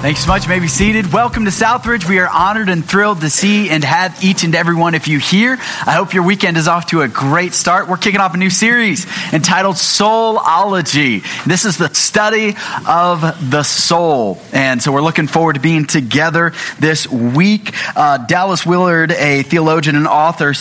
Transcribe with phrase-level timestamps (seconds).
[0.00, 0.48] Thanks so much.
[0.48, 1.12] May be seated.
[1.12, 2.08] Welcome to Southridge.
[2.08, 5.18] We are honored and thrilled to see and have each and every one of you
[5.18, 5.58] here.
[5.60, 7.86] I hope your weekend is off to a great start.
[7.86, 11.22] We're kicking off a new series entitled Soulology.
[11.44, 12.56] This is the study
[12.88, 14.40] of the soul.
[14.54, 17.74] And so we're looking forward to being together this week.
[17.94, 20.54] Uh, Dallas Willard, a theologian and author,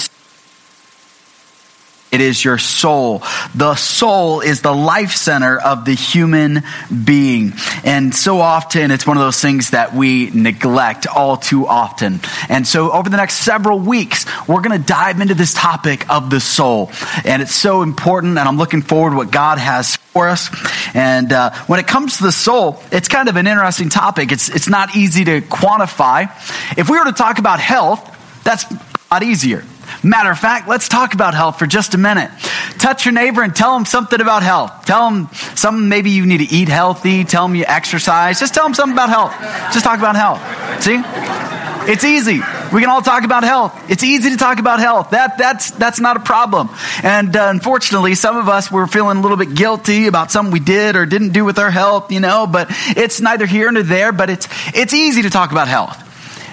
[2.12, 3.22] it is your soul.
[3.54, 6.64] The soul is the life center of the human
[7.04, 7.54] being.
[7.84, 12.20] And so often it's one of those things that we neglect all too often.
[12.50, 16.32] And so over the next several weeks, we're going to dive into this topic of
[16.32, 16.92] the soul.
[17.26, 20.50] And it's so important and I'm looking forward to what God has for us.
[20.96, 24.32] And uh, when it comes to the soul, it's kind of an interesting topic.
[24.32, 26.32] It's, it's not easy to quantify.
[26.76, 28.80] If we were to talk about health, that's a
[29.12, 29.64] lot easier.
[30.04, 32.32] Matter of fact, let's talk about health for just a minute.
[32.78, 34.86] Touch your neighbor and tell them something about health.
[34.86, 37.26] Tell them something maybe you need to eat healthy.
[37.26, 38.40] Tell them you exercise.
[38.40, 39.34] Just tell them something about health.
[39.74, 40.40] Just talk about health.
[40.82, 41.02] See?
[41.92, 42.40] It's easy.
[42.72, 43.90] We can all talk about health.
[43.90, 45.10] It's easy to talk about health.
[45.10, 46.70] That, that's, that's not a problem.
[47.04, 50.60] And uh, unfortunately, some of us were feeling a little bit guilty about something we
[50.60, 54.12] did or didn't do with our health, you know, but it's neither here nor there,
[54.12, 56.09] but it's, it's easy to talk about health.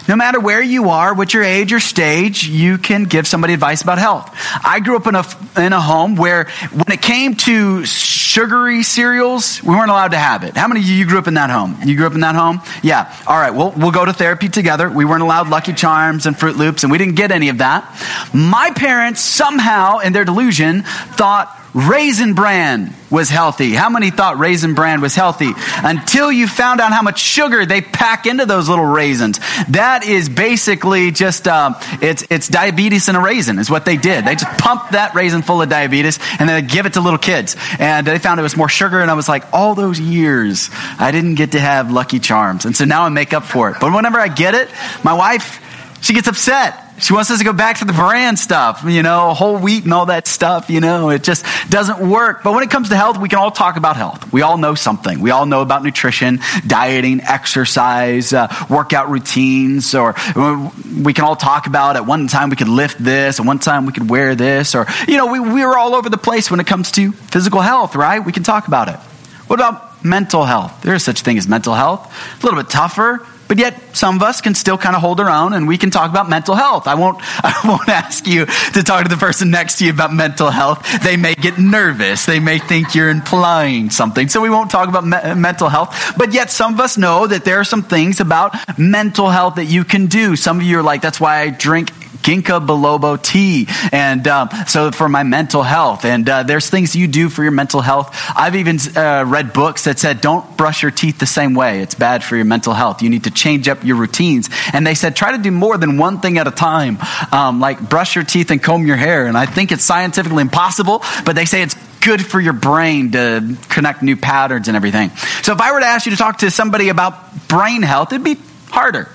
[0.08, 3.82] No matter where you are, what your age or stage, you can give somebody advice
[3.82, 4.30] about health.
[4.64, 5.24] I grew up in a,
[5.56, 10.44] in a home where when it came to sugary cereals, we weren't allowed to have
[10.44, 10.56] it.
[10.56, 11.76] How many of you grew up in that home?
[11.84, 12.60] You grew up in that home?
[12.82, 13.12] Yeah.
[13.26, 13.52] All right.
[13.52, 14.90] Well, we'll go to therapy together.
[14.90, 17.84] We weren't allowed Lucky Charms and Froot Loops, and we didn't get any of that.
[18.32, 23.74] My parents somehow, in their delusion, thought Raisin Bran was healthy.
[23.74, 25.52] How many thought Raisin Bran was healthy?
[25.84, 29.38] Until you found out how much sugar they pack into those little raisins.
[29.69, 34.24] That is basically just, um, it's, it's diabetes in a raisin is what they did.
[34.24, 37.19] They just pumped that raisin full of diabetes and then they give it to little
[37.19, 37.56] kids.
[37.78, 41.10] And they found it was more sugar and I was like, all those years, I
[41.12, 42.64] didn't get to have Lucky Charms.
[42.64, 43.77] And so now I make up for it.
[43.82, 44.70] But whenever I get it,
[45.04, 45.60] my wife,
[46.00, 49.34] she gets upset she wants us to go back to the brand stuff, you know,
[49.34, 52.42] whole wheat and all that stuff, you know, it just doesn't work.
[52.42, 54.32] But when it comes to health, we can all talk about health.
[54.32, 55.20] We all know something.
[55.20, 61.66] We all know about nutrition, dieting, exercise, uh, workout routines, or we can all talk
[61.66, 64.74] about at one time we could lift this, at one time we could wear this,
[64.74, 67.94] or, you know, we, we're all over the place when it comes to physical health,
[67.94, 68.24] right?
[68.24, 68.96] We can talk about it.
[69.46, 70.82] What about mental health?
[70.82, 72.12] There is such a thing as mental health.
[72.40, 75.30] A little bit tougher but yet, some of us can still kind of hold our
[75.30, 76.86] own and we can talk about mental health.
[76.86, 80.12] I won't, I won't ask you to talk to the person next to you about
[80.12, 80.86] mental health.
[81.02, 82.26] They may get nervous.
[82.26, 84.28] They may think you're implying something.
[84.28, 86.14] So we won't talk about me- mental health.
[86.16, 89.66] But yet, some of us know that there are some things about mental health that
[89.66, 90.36] you can do.
[90.36, 91.90] Some of you are like, that's why I drink
[92.26, 96.04] ginkgo biloba tea, and um, so for my mental health.
[96.04, 98.10] And uh, there's things you do for your mental health.
[98.34, 101.81] I've even uh, read books that said don't brush your teeth the same way.
[101.81, 103.00] It's bad for your mental health.
[103.00, 104.50] You need to change up your routines.
[104.72, 106.98] And they said try to do more than one thing at a time,
[107.31, 109.26] um, like brush your teeth and comb your hair.
[109.26, 113.56] And I think it's scientifically impossible, but they say it's good for your brain to
[113.69, 115.10] connect new patterns and everything.
[115.43, 118.25] So if I were to ask you to talk to somebody about brain health, it'd
[118.25, 118.37] be
[118.70, 119.08] harder.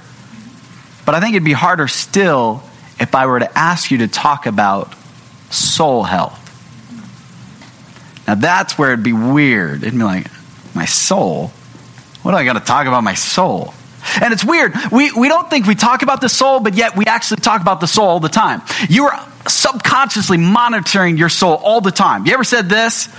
[1.06, 2.64] But I think it'd be harder still
[3.02, 4.94] if I were to ask you to talk about
[5.50, 6.38] soul health.
[8.28, 9.84] Now that's where it'd be weird.
[9.84, 10.28] It'd be like,
[10.74, 11.48] my soul?
[12.22, 13.74] What do I got to talk about my soul?
[14.22, 14.74] And it's weird.
[14.92, 17.82] We, we don't think we talk about the soul, but yet we actually talk about
[17.82, 18.62] the soul all the time.
[18.88, 22.26] You are subconsciously monitoring your soul all the time.
[22.26, 23.10] You ever said this?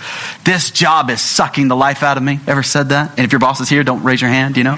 [0.44, 2.40] This job is sucking the life out of me.
[2.46, 3.10] Ever said that?
[3.10, 4.76] And if your boss is here, don't raise your hand, you know?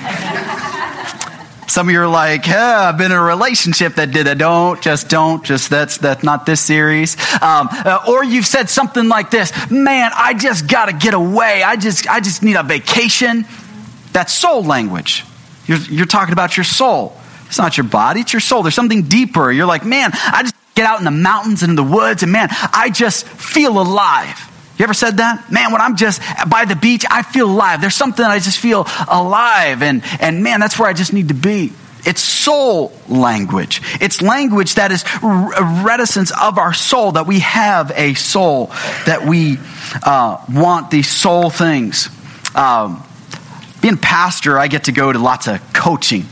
[1.66, 4.38] Some of you are like, yeah, I've been in a relationship that did that.
[4.38, 7.16] Don't, just don't, just that's, that's not this series.
[7.42, 11.62] Um, uh, or you've said something like this, man, I just got to get away.
[11.62, 13.47] I just, I just need a vacation.
[14.12, 15.25] That's soul language.
[15.66, 17.16] You're, you're talking about your soul.
[17.47, 18.62] It's not your body, it's your soul.
[18.62, 19.50] There's something deeper.
[19.50, 22.32] You're like, man, I just get out in the mountains and in the woods and
[22.32, 24.50] man, I just feel alive.
[24.78, 25.50] You ever said that?
[25.52, 27.81] Man, when I'm just by the beach, I feel alive.
[27.81, 29.82] There's something I just feel alive.
[29.82, 31.72] And, and man, that's where I just need to be.
[32.06, 33.81] It's soul language.
[34.00, 38.66] It's language that is a reticence of our soul, that we have a soul,
[39.06, 39.58] that we
[40.02, 42.10] uh, want these soul things.
[42.54, 43.02] Um,
[43.81, 46.26] being pastor, I get to go to lots of coaching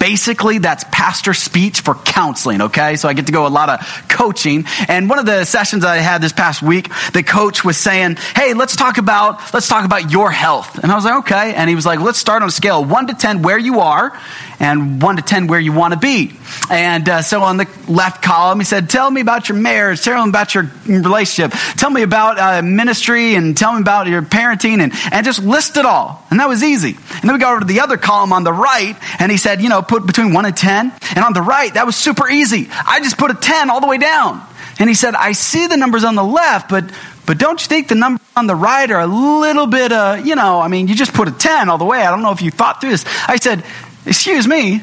[0.00, 2.96] Basically, that's pastor speech for counseling, okay?
[2.96, 4.64] So I get to go a lot of coaching.
[4.88, 8.54] And one of the sessions I had this past week, the coach was saying, Hey,
[8.54, 10.82] let's talk about, let's talk about your health.
[10.82, 11.54] And I was like, okay.
[11.54, 14.18] And he was like, let's start on a scale one to 10 where you are
[14.60, 16.32] and 1 to 10 where you want to be.
[16.70, 20.22] And uh, so on the left column, he said, Tell me about your marriage, tell
[20.24, 24.80] me about your relationship, tell me about uh, ministry, and tell me about your parenting,
[24.80, 26.24] and, and just list it all.
[26.30, 26.90] And that was easy.
[26.90, 29.62] And then we go over to the other column on the right, and he said,
[29.62, 30.92] You know, put between 1 and 10.
[31.16, 32.68] And on the right, that was super easy.
[32.70, 34.46] I just put a 10 all the way down.
[34.78, 36.90] And he said, I see the numbers on the left, but
[37.30, 40.34] but don't you think the numbers on the right are a little bit, uh, you
[40.34, 42.02] know, I mean, you just put a 10 all the way.
[42.02, 43.04] I don't know if you thought through this.
[43.28, 43.62] I said,
[44.06, 44.82] Excuse me,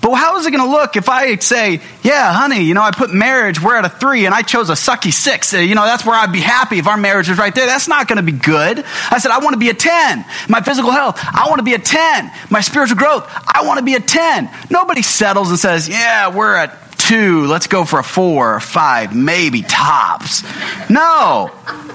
[0.00, 2.90] but how is it going to look if I say, yeah, honey, you know, I
[2.90, 5.52] put marriage, we're at a three, and I chose a sucky six.
[5.52, 7.66] Uh, you know, that's where I'd be happy if our marriage was right there.
[7.66, 8.84] That's not going to be good.
[9.10, 10.24] I said, I want to be a 10.
[10.48, 12.30] My physical health, I want to be a 10.
[12.48, 14.50] My spiritual growth, I want to be a 10.
[14.70, 19.14] Nobody settles and says, yeah, we're at two, let's go for a four or five,
[19.14, 20.42] maybe tops.
[20.88, 21.50] No,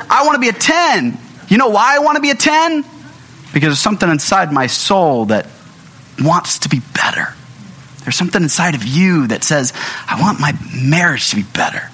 [0.10, 1.18] I want to be a 10.
[1.48, 2.84] You know why I want to be a 10?
[3.54, 5.48] Because there's something inside my soul that
[6.20, 7.34] wants to be better.
[8.04, 9.74] There's something inside of you that says,
[10.08, 11.90] I want my marriage to be better.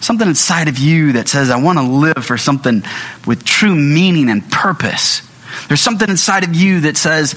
[0.00, 2.82] Something inside of you that says, I want to live for something
[3.26, 5.22] with true meaning and purpose.
[5.68, 7.34] There's something inside of you that says,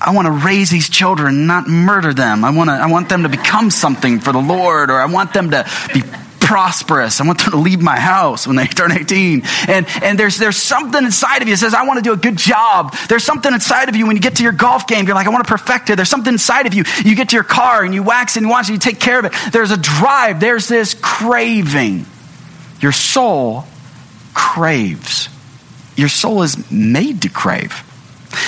[0.00, 2.44] I want to raise these children, not murder them.
[2.44, 5.32] I want, to, I want them to become something for the Lord, or I want
[5.32, 6.02] them to be
[6.44, 7.20] prosperous.
[7.20, 9.42] I want them to leave my house when they turn 18.
[9.66, 12.16] And, and there's, there's something inside of you that says, I want to do a
[12.16, 12.94] good job.
[13.08, 15.30] There's something inside of you when you get to your golf game, you're like, I
[15.30, 15.96] want to perfect it.
[15.96, 16.84] There's something inside of you.
[17.02, 19.18] You get to your car and you wax and you wash and you take care
[19.18, 19.32] of it.
[19.52, 20.38] There's a drive.
[20.38, 22.04] There's this craving.
[22.80, 23.64] Your soul
[24.34, 25.30] craves.
[25.96, 27.72] Your soul is made to crave.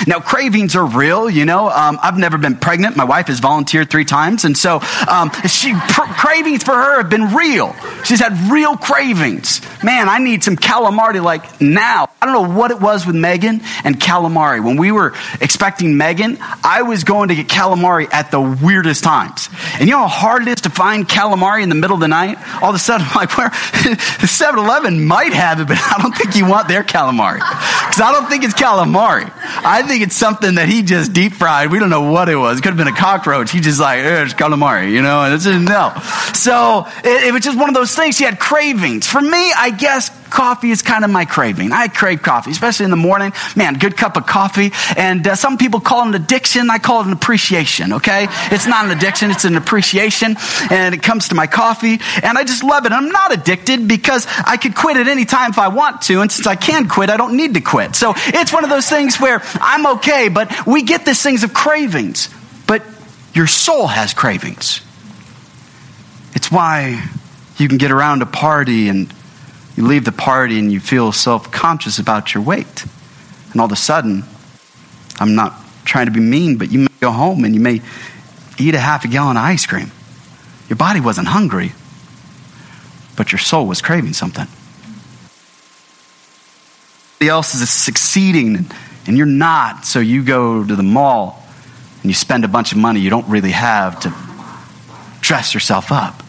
[0.07, 1.69] Now, cravings are real, you know.
[1.69, 2.97] Um, I've never been pregnant.
[2.97, 4.45] My wife has volunteered three times.
[4.45, 7.75] And so um, she, pr- cravings for her have been real.
[8.05, 9.61] She's had real cravings.
[9.83, 12.09] Man, I need some calamari like now.
[12.21, 14.63] I don't know what it was with Megan and calamari.
[14.65, 19.49] When we were expecting Megan, I was going to get calamari at the weirdest times.
[19.75, 22.09] And you know how hard it is to find calamari in the middle of the
[22.09, 22.39] night?
[22.63, 23.53] All of a sudden, I'm like, where?
[24.27, 27.37] 7 Eleven might have it, but I don't think you want their calamari.
[27.39, 29.31] Because I don't think it's calamari.
[29.37, 31.71] I think it's something that he just deep fried.
[31.71, 32.59] We don't know what it was.
[32.59, 33.51] It could have been a cockroach.
[33.51, 35.93] He just like, eh, it's calamari, you know, and it's no.
[36.35, 38.19] So it, it was just one of those things.
[38.19, 39.07] He had cravings.
[39.07, 41.73] For me, I guess coffee is kind of my craving.
[41.73, 43.33] I crave coffee, especially in the morning.
[43.55, 44.73] Man, good cup of coffee.
[44.97, 46.71] And uh, some people call it an addiction.
[46.71, 48.27] I call it an appreciation, okay?
[48.51, 50.37] It's not an addiction, it's an appreciation.
[50.71, 51.99] And it comes to my coffee.
[52.23, 52.93] And I just love it.
[52.93, 56.21] I'm not addicted because I could quit at any time if I want to.
[56.21, 57.97] And since I can quit, I don't need to quit.
[57.97, 61.55] So it's one of those things where I'm okay, but we get these things of
[61.55, 62.29] cravings.
[62.67, 62.83] But
[63.35, 64.81] your soul has cravings.
[66.35, 67.09] It's why
[67.59, 69.13] you can get around a party and
[69.77, 72.85] you leave the party and you feel self conscious about your weight.
[73.53, 74.25] And all of a sudden,
[75.21, 77.83] I'm not trying to be mean, but you may go home and you may
[78.59, 79.91] eat a half a gallon of ice cream.
[80.69, 81.73] Your body wasn't hungry,
[83.17, 84.47] but your soul was craving something.
[87.19, 88.67] Somebody else is succeeding
[89.07, 91.43] and you're not, so you go to the mall
[92.03, 94.13] and you spend a bunch of money you don't really have to
[95.21, 96.23] dress yourself up.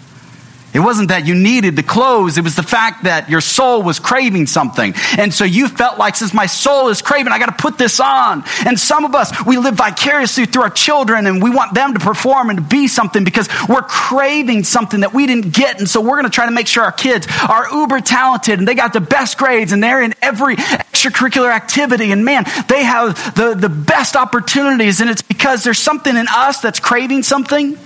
[0.78, 2.38] It wasn't that you needed the clothes.
[2.38, 4.94] It was the fact that your soul was craving something.
[5.18, 8.00] And so you felt like, since my soul is craving, I got to put this
[8.00, 8.44] on.
[8.64, 12.00] And some of us, we live vicariously through our children and we want them to
[12.00, 15.80] perform and to be something because we're craving something that we didn't get.
[15.80, 18.68] And so we're going to try to make sure our kids are uber talented and
[18.68, 22.12] they got the best grades and they're in every extracurricular activity.
[22.12, 25.02] And man, they have the, the best opportunities.
[25.02, 27.80] And it's because there's something in us that's craving something.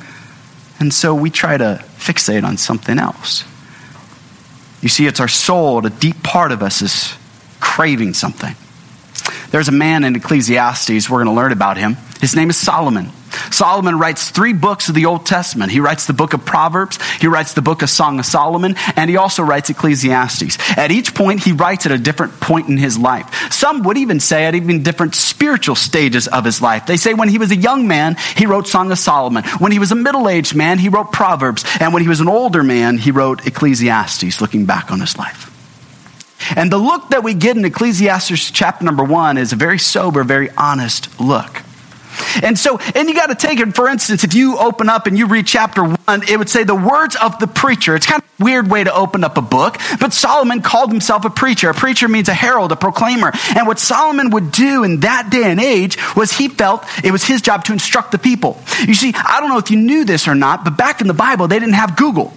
[0.82, 3.46] And so we try to fixate on something else.
[4.82, 7.14] You see, it's our soul, the deep part of us is
[7.60, 8.56] craving something.
[9.52, 11.98] There's a man in Ecclesiastes, we're going to learn about him.
[12.20, 13.12] His name is Solomon.
[13.52, 15.72] Solomon writes three books of the Old Testament.
[15.72, 19.10] He writes the book of Proverbs, he writes the book of Song of Solomon, and
[19.10, 20.58] he also writes Ecclesiastes.
[20.78, 23.52] At each point, he writes at a different point in his life.
[23.52, 26.86] Some would even say at even different spiritual stages of his life.
[26.86, 29.44] They say when he was a young man, he wrote Song of Solomon.
[29.60, 31.66] When he was a middle aged man, he wrote Proverbs.
[31.80, 35.48] And when he was an older man, he wrote Ecclesiastes, looking back on his life.
[36.56, 40.24] And the look that we get in Ecclesiastes chapter number one is a very sober,
[40.24, 41.62] very honest look.
[42.44, 45.18] And so, and you got to take it, for instance, if you open up and
[45.18, 47.96] you read chapter one, it would say the words of the preacher.
[47.96, 51.30] It's kind of weird way to open up a book, but Solomon called himself a
[51.30, 51.70] preacher.
[51.70, 53.32] A preacher means a herald, a proclaimer.
[53.56, 57.24] And what Solomon would do in that day and age was he felt it was
[57.24, 58.62] his job to instruct the people.
[58.88, 61.14] You see, I don't know if you knew this or not, but back in the
[61.14, 62.34] Bible, they didn't have Google.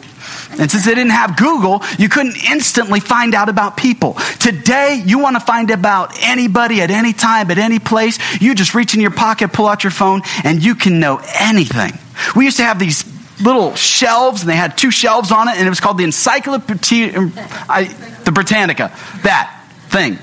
[0.59, 4.15] And since they didn't have Google, you couldn't instantly find out about people.
[4.39, 8.75] Today, you want to find about anybody at any time, at any place, you just
[8.75, 11.93] reach in your pocket, pull out your phone, and you can know anything.
[12.37, 13.05] We used to have these
[13.43, 17.13] little shelves, and they had two shelves on it, and it was called the Encyclopedia,
[17.13, 18.93] the Britannica.
[19.23, 20.19] That thing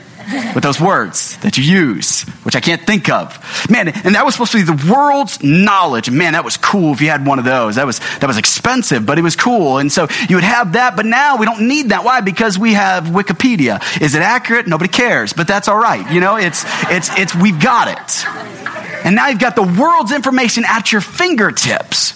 [0.54, 3.38] with those words that you use, which I can't think of.
[3.70, 6.10] Man, and that was supposed to be the world's knowledge.
[6.10, 7.75] Man, that was cool if you had one of those.
[7.75, 9.78] That was, that was expensive, but it was cool.
[9.78, 12.04] And so you would have that, but now we don't need that.
[12.04, 12.22] Why?
[12.22, 13.82] Because we have Wikipedia.
[14.01, 14.68] Is it accurate?
[14.68, 16.12] Nobody cares, but that's all right.
[16.12, 19.06] You know, it's, it's, it's, we've got it.
[19.06, 22.13] And now you've got the world's information at your fingertips.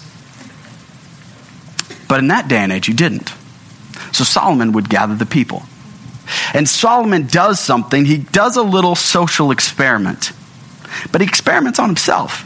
[2.08, 3.32] But in that day and age, you didn't.
[4.12, 5.64] So Solomon would gather the people.
[6.56, 8.06] And Solomon does something.
[8.06, 10.32] He does a little social experiment,
[11.12, 12.44] but he experiments on himself.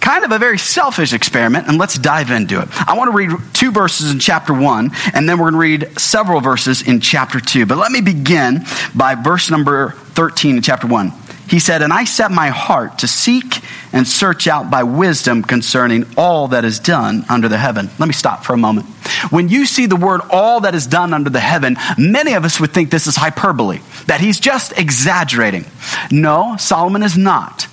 [0.00, 2.68] Kind of a very selfish experiment, and let's dive into it.
[2.88, 6.00] I want to read two verses in chapter one, and then we're going to read
[6.00, 7.66] several verses in chapter two.
[7.66, 8.64] But let me begin
[8.94, 11.12] by verse number 13 in chapter one.
[11.48, 13.56] He said, And I set my heart to seek
[13.92, 17.90] and search out by wisdom concerning all that is done under the heaven.
[17.98, 18.86] Let me stop for a moment.
[19.30, 22.60] When you see the word all that is done under the heaven, many of us
[22.60, 25.64] would think this is hyperbole, that he's just exaggerating.
[26.10, 27.66] No, Solomon is not.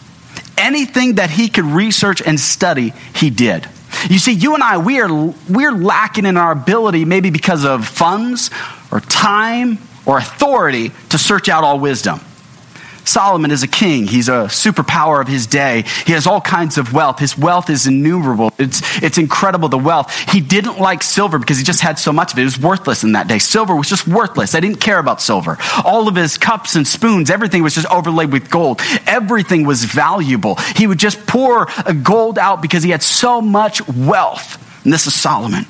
[0.58, 3.68] Anything that he could research and study, he did.
[4.10, 7.88] You see, you and I, we are, we're lacking in our ability, maybe because of
[7.88, 8.50] funds
[8.92, 12.20] or time or authority, to search out all wisdom.
[13.08, 14.06] Solomon is a king.
[14.06, 15.84] He's a superpower of his day.
[16.06, 17.20] He has all kinds of wealth.
[17.20, 18.52] His wealth is innumerable.
[18.58, 20.14] It's, it's incredible, the wealth.
[20.30, 22.42] He didn't like silver because he just had so much of it.
[22.42, 23.40] It was worthless in that day.
[23.40, 24.52] Silver was just worthless.
[24.52, 25.58] They didn't care about silver.
[25.86, 28.82] All of his cups and spoons, everything was just overlaid with gold.
[29.06, 30.56] Everything was valuable.
[30.76, 31.68] He would just pour
[32.04, 34.84] gold out because he had so much wealth.
[34.84, 35.66] And this is Solomon.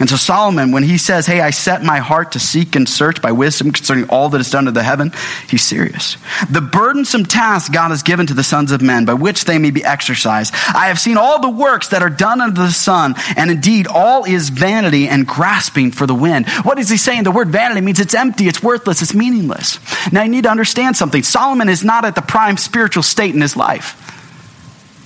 [0.00, 3.20] And so Solomon, when he says, Hey, I set my heart to seek and search
[3.20, 5.12] by wisdom concerning all that is done under the heaven,
[5.48, 6.16] he's serious.
[6.50, 9.70] The burdensome task God has given to the sons of men by which they may
[9.70, 10.54] be exercised.
[10.74, 14.24] I have seen all the works that are done under the sun, and indeed all
[14.24, 16.48] is vanity and grasping for the wind.
[16.62, 17.24] What is he saying?
[17.24, 19.80] The word vanity means it's empty, it's worthless, it's meaningless.
[20.12, 21.22] Now you need to understand something.
[21.24, 24.04] Solomon is not at the prime spiritual state in his life.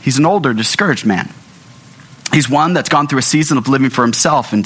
[0.02, 1.32] He's an older, discouraged man.
[2.32, 4.52] He's one that's gone through a season of living for himself.
[4.52, 4.64] And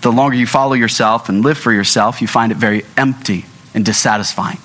[0.00, 3.84] the longer you follow yourself and live for yourself, you find it very empty and
[3.84, 4.58] dissatisfying.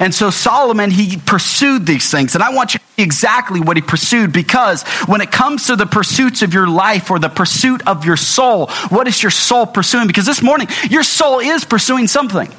[0.00, 2.34] And so Solomon, he pursued these things.
[2.34, 5.76] And I want you to see exactly what he pursued because when it comes to
[5.76, 9.66] the pursuits of your life or the pursuit of your soul, what is your soul
[9.66, 10.06] pursuing?
[10.06, 12.52] Because this morning, your soul is pursuing something.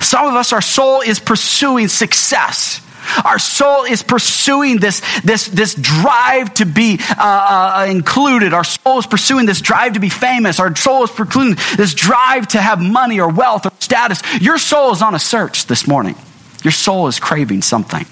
[0.00, 2.80] Some of us, our soul is pursuing success.
[3.24, 8.52] Our soul is pursuing this, this, this drive to be uh, uh, included.
[8.52, 10.60] Our soul is pursuing this drive to be famous.
[10.60, 14.22] Our soul is pursuing this drive to have money or wealth or status.
[14.40, 16.16] Your soul is on a search this morning.
[16.62, 18.06] Your soul is craving something.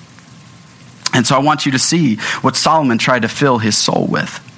[1.15, 4.49] And so I want you to see what Solomon tried to fill his soul with.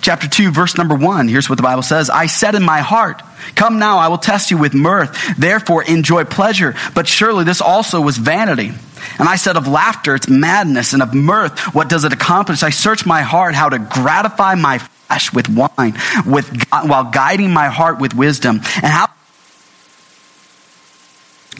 [0.00, 3.22] Chapter 2, verse number 1, here's what the Bible says I said in my heart,
[3.54, 5.36] Come now, I will test you with mirth.
[5.36, 6.74] Therefore, enjoy pleasure.
[6.94, 8.72] But surely this also was vanity.
[9.18, 12.62] And I said, Of laughter, it's madness, and of mirth, what does it accomplish?
[12.62, 15.94] I search my heart how to gratify my flesh with wine,
[16.26, 19.08] with, while guiding my heart with wisdom, and how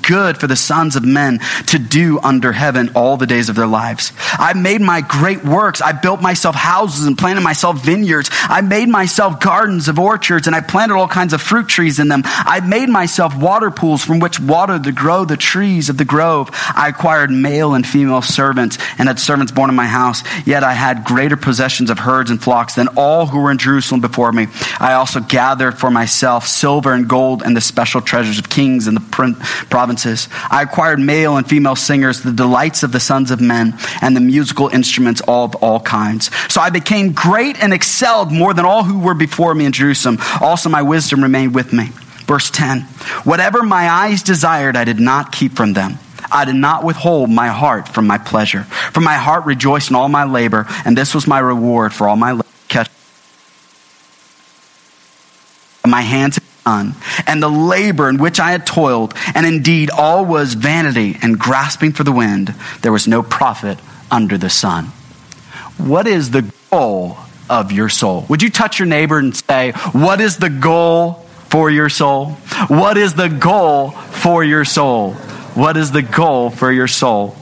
[0.02, 3.66] good for the sons of men to do under heaven all the days of their
[3.66, 4.12] lives.
[4.32, 5.80] I made my great works.
[5.80, 8.30] I built myself houses and planted myself vineyards.
[8.32, 12.08] I made myself gardens of orchards and I planted all kinds of fruit trees in
[12.08, 12.22] them.
[12.24, 16.50] I made myself water pools from which water to grow the trees of the grove.
[16.74, 20.22] I acquired male and female servants and had servants born in my house.
[20.46, 24.00] Yet I had greater possessions of herds and flocks than all who were in Jerusalem
[24.00, 24.48] before me.
[24.80, 28.96] I also gathered for myself silver and gold and the special treasures of kings and
[28.96, 29.36] the
[29.70, 30.28] provinces provinces.
[30.50, 34.20] I acquired male and female singers, the delights of the sons of men, and the
[34.20, 36.30] musical instruments of all kinds.
[36.48, 40.18] So I became great and excelled more than all who were before me in Jerusalem.
[40.40, 41.90] Also, my wisdom remained with me.
[42.26, 42.80] Verse 10
[43.24, 45.98] Whatever my eyes desired, I did not keep from them.
[46.30, 48.62] I did not withhold my heart from my pleasure.
[48.94, 52.16] For my heart rejoiced in all my labor, and this was my reward for all
[52.16, 52.48] my labor.
[55.84, 61.18] My hands and the labor in which I had toiled, and indeed all was vanity
[61.22, 62.54] and grasping for the wind.
[62.82, 63.78] There was no profit
[64.10, 64.86] under the sun.
[65.78, 67.16] What is the goal
[67.48, 68.24] of your soul?
[68.28, 71.14] Would you touch your neighbor and say, What is the goal
[71.48, 72.30] for your soul?
[72.68, 75.12] What is the goal for your soul?
[75.54, 77.36] What is the goal for your soul?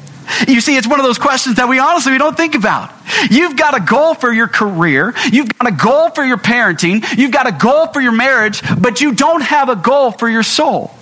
[0.48, 2.92] You see, it's one of those questions that we honestly we don't think about.
[3.30, 5.14] You've got a goal for your career.
[5.30, 7.04] You've got a goal for your parenting.
[7.16, 10.42] You've got a goal for your marriage, but you don't have a goal for your
[10.42, 10.92] soul.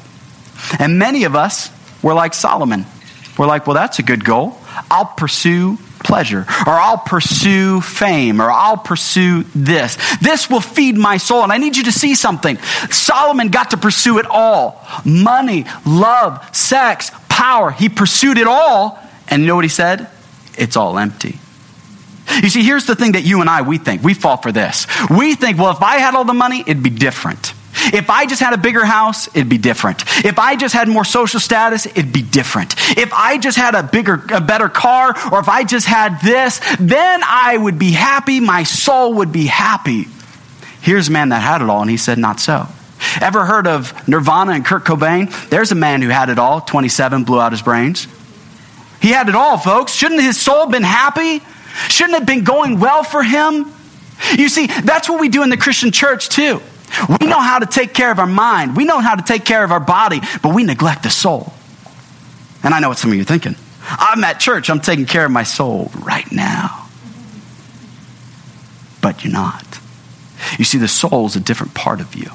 [0.78, 1.70] And many of us,
[2.02, 2.86] we're like Solomon.
[3.38, 4.58] We're like, well, that's a good goal.
[4.90, 9.96] I'll pursue pleasure, or I'll pursue fame, or I'll pursue this.
[10.20, 11.42] This will feed my soul.
[11.42, 12.56] And I need you to see something.
[12.90, 17.70] Solomon got to pursue it all money, love, sex, power.
[17.70, 18.98] He pursued it all.
[19.28, 20.08] And you know what he said?
[20.56, 21.38] It's all empty.
[22.42, 24.02] You see, here's the thing that you and I, we think.
[24.02, 24.86] We fall for this.
[25.10, 27.54] We think, well, if I had all the money, it'd be different.
[27.92, 30.02] If I just had a bigger house, it'd be different.
[30.24, 32.74] If I just had more social status, it'd be different.
[32.98, 36.60] If I just had a bigger, a better car, or if I just had this,
[36.80, 38.40] then I would be happy.
[38.40, 40.06] My soul would be happy.
[40.80, 42.66] Here's a man that had it all, and he said, not so.
[43.20, 45.48] Ever heard of Nirvana and Kurt Cobain?
[45.48, 48.08] There's a man who had it all, 27, blew out his brains.
[49.00, 49.92] He had it all, folks.
[49.92, 51.42] Shouldn't his soul been happy?
[51.88, 53.72] Shouldn't it have been going well for him?
[54.36, 56.60] You see, that's what we do in the Christian church too.
[57.20, 59.62] We know how to take care of our mind, we know how to take care
[59.62, 61.52] of our body, but we neglect the soul.
[62.62, 63.54] And I know what some of you are thinking.
[63.90, 66.86] I'm at church, I'm taking care of my soul right now.
[69.00, 69.64] But you're not.
[70.58, 72.30] You see, the soul is a different part of you.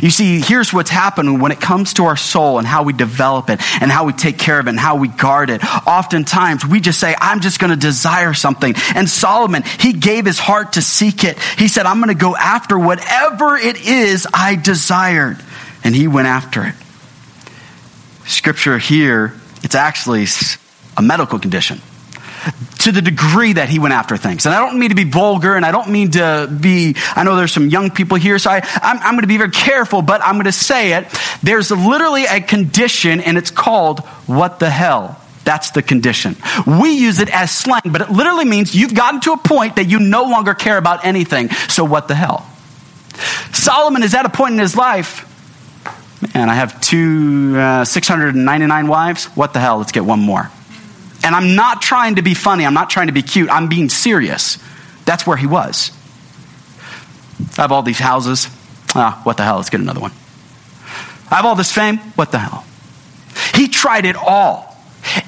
[0.00, 3.50] You see, here's what's happening when it comes to our soul and how we develop
[3.50, 5.62] it and how we take care of it and how we guard it.
[5.86, 8.74] Oftentimes we just say, I'm just going to desire something.
[8.94, 11.38] And Solomon, he gave his heart to seek it.
[11.58, 15.38] He said, I'm going to go after whatever it is I desired.
[15.84, 16.74] And he went after it.
[18.26, 20.26] Scripture here, it's actually
[20.96, 21.80] a medical condition
[22.80, 24.44] to the degree that he went after things.
[24.44, 27.36] And I don't mean to be vulgar and I don't mean to be, I know
[27.36, 30.20] there's some young people here, so I, I'm, I'm going to be very careful, but
[30.22, 31.06] I'm going to say it.
[31.42, 35.18] There's literally a condition and it's called what the hell.
[35.44, 36.36] That's the condition.
[36.66, 39.88] We use it as slang, but it literally means you've gotten to a point that
[39.88, 41.50] you no longer care about anything.
[41.50, 42.46] So what the hell?
[43.52, 45.28] Solomon is at a point in his life.
[46.34, 49.24] Man, I have two, uh, 699 wives.
[49.26, 49.78] What the hell?
[49.78, 50.50] Let's get one more.
[51.24, 52.66] And I'm not trying to be funny.
[52.66, 53.50] I'm not trying to be cute.
[53.50, 54.58] I'm being serious.
[55.04, 55.92] That's where he was.
[57.58, 58.48] I have all these houses.
[58.94, 59.56] Ah, what the hell?
[59.56, 60.12] Let's get another one.
[61.30, 61.98] I have all this fame.
[62.16, 62.64] What the hell?
[63.54, 64.72] He tried it all.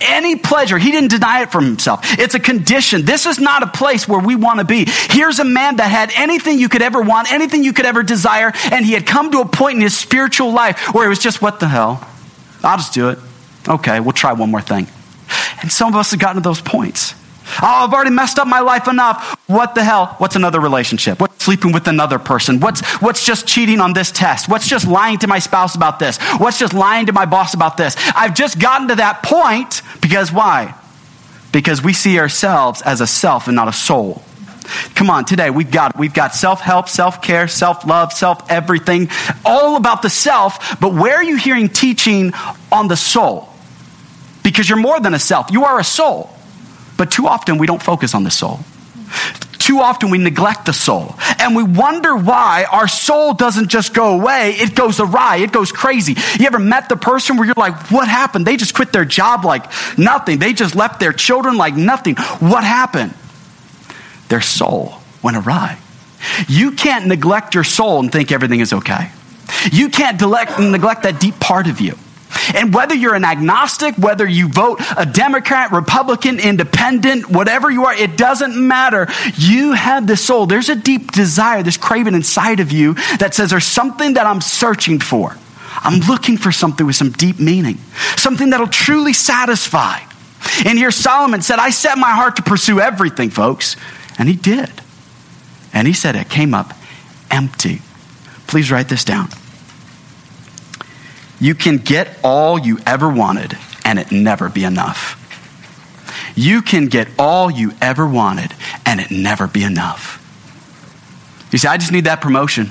[0.00, 2.00] Any pleasure, he didn't deny it from himself.
[2.18, 3.04] It's a condition.
[3.04, 4.86] This is not a place where we want to be.
[4.86, 8.52] Here's a man that had anything you could ever want, anything you could ever desire,
[8.70, 11.42] and he had come to a point in his spiritual life where it was just,
[11.42, 12.06] what the hell?
[12.62, 13.18] I'll just do it.
[13.68, 14.86] Okay, we'll try one more thing.
[15.64, 17.14] And some of us have gotten to those points.
[17.62, 19.34] Oh, I've already messed up my life enough.
[19.46, 20.14] What the hell?
[20.18, 21.18] What's another relationship?
[21.18, 22.60] What's sleeping with another person?
[22.60, 24.46] What's, what's just cheating on this test?
[24.46, 26.18] What's just lying to my spouse about this?
[26.36, 27.96] What's just lying to my boss about this?
[28.14, 30.74] I've just gotten to that point because why?
[31.50, 34.22] Because we see ourselves as a self and not a soul.
[34.94, 39.08] Come on, today we've got we've got self-help, self-care, self-love, self-everything,
[39.46, 42.34] all about the self, but where are you hearing teaching
[42.70, 43.53] on the soul?
[44.44, 45.50] Because you're more than a self.
[45.50, 46.30] You are a soul.
[46.96, 48.60] But too often we don't focus on the soul.
[49.58, 51.16] Too often we neglect the soul.
[51.38, 55.72] And we wonder why our soul doesn't just go away, it goes awry, it goes
[55.72, 56.14] crazy.
[56.38, 58.46] You ever met the person where you're like, what happened?
[58.46, 59.64] They just quit their job like
[59.98, 60.38] nothing.
[60.38, 62.16] They just left their children like nothing.
[62.16, 63.14] What happened?
[64.28, 65.78] Their soul went awry.
[66.46, 69.10] You can't neglect your soul and think everything is okay.
[69.72, 71.96] You can't neglect, that deep part of you.
[72.54, 77.94] And whether you're an agnostic, whether you vote a Democrat, Republican, independent, whatever you are,
[77.94, 79.08] it doesn't matter.
[79.36, 80.46] You have this soul.
[80.46, 84.40] There's a deep desire, this craving inside of you that says there's something that I'm
[84.40, 85.36] searching for.
[85.76, 87.78] I'm looking for something with some deep meaning,
[88.16, 89.98] something that'll truly satisfy.
[90.64, 93.76] And here Solomon said, I set my heart to pursue everything, folks.
[94.18, 94.70] And he did.
[95.72, 96.72] And he said it came up
[97.30, 97.80] empty.
[98.46, 99.28] Please write this down.
[101.44, 103.52] You can get all you ever wanted
[103.84, 105.20] and it never be enough.
[106.34, 108.54] You can get all you ever wanted
[108.86, 110.22] and it never be enough.
[111.52, 112.70] You say, I just need that promotion.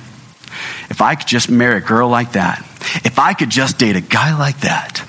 [0.90, 2.62] If I could just marry a girl like that,
[3.06, 5.02] if I could just date a guy like that,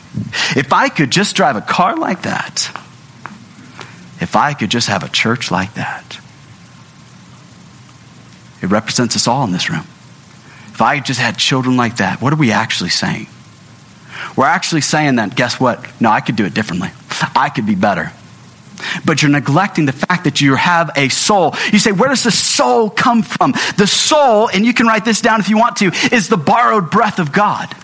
[0.55, 2.69] if I could just drive a car like that,
[4.21, 6.21] if I could just have a church like that.
[8.61, 9.87] It represents us all in this room.
[10.67, 13.29] If I just had children like that, what are we actually saying?
[14.37, 15.85] We're actually saying that, guess what?
[16.01, 16.91] No, I could do it differently.
[17.35, 18.13] I could be better.
[19.05, 21.55] But you're neglecting the fact that you have a soul.
[21.73, 23.53] You say, where does the soul come from?
[23.77, 26.91] The soul, and you can write this down if you want to, is the borrowed
[26.91, 27.75] breath of God.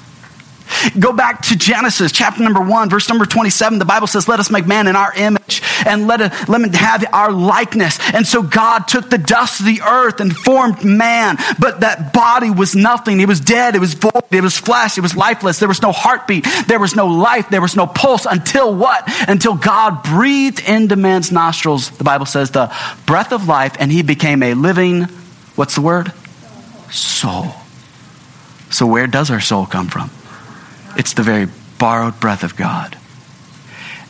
[0.98, 3.78] Go back to Genesis chapter number one, verse number 27.
[3.78, 6.72] The Bible says, let us make man in our image and let, it, let him
[6.72, 7.98] have our likeness.
[8.12, 12.50] And so God took the dust of the earth and formed man, but that body
[12.50, 13.20] was nothing.
[13.20, 13.74] It was dead.
[13.74, 14.24] It was void.
[14.30, 14.98] It was flesh.
[14.98, 15.58] It was lifeless.
[15.58, 16.46] There was no heartbeat.
[16.66, 17.48] There was no life.
[17.48, 19.04] There was no pulse until what?
[19.28, 22.74] Until God breathed into man's nostrils, the Bible says, the
[23.06, 25.04] breath of life, and he became a living,
[25.56, 26.12] what's the word?
[26.90, 27.54] Soul.
[28.70, 30.10] So, where does our soul come from?
[30.96, 32.96] It's the very borrowed breath of God.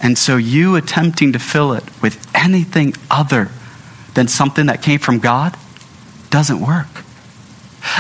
[0.03, 3.51] And so, you attempting to fill it with anything other
[4.15, 5.57] than something that came from God
[6.31, 6.87] doesn't work.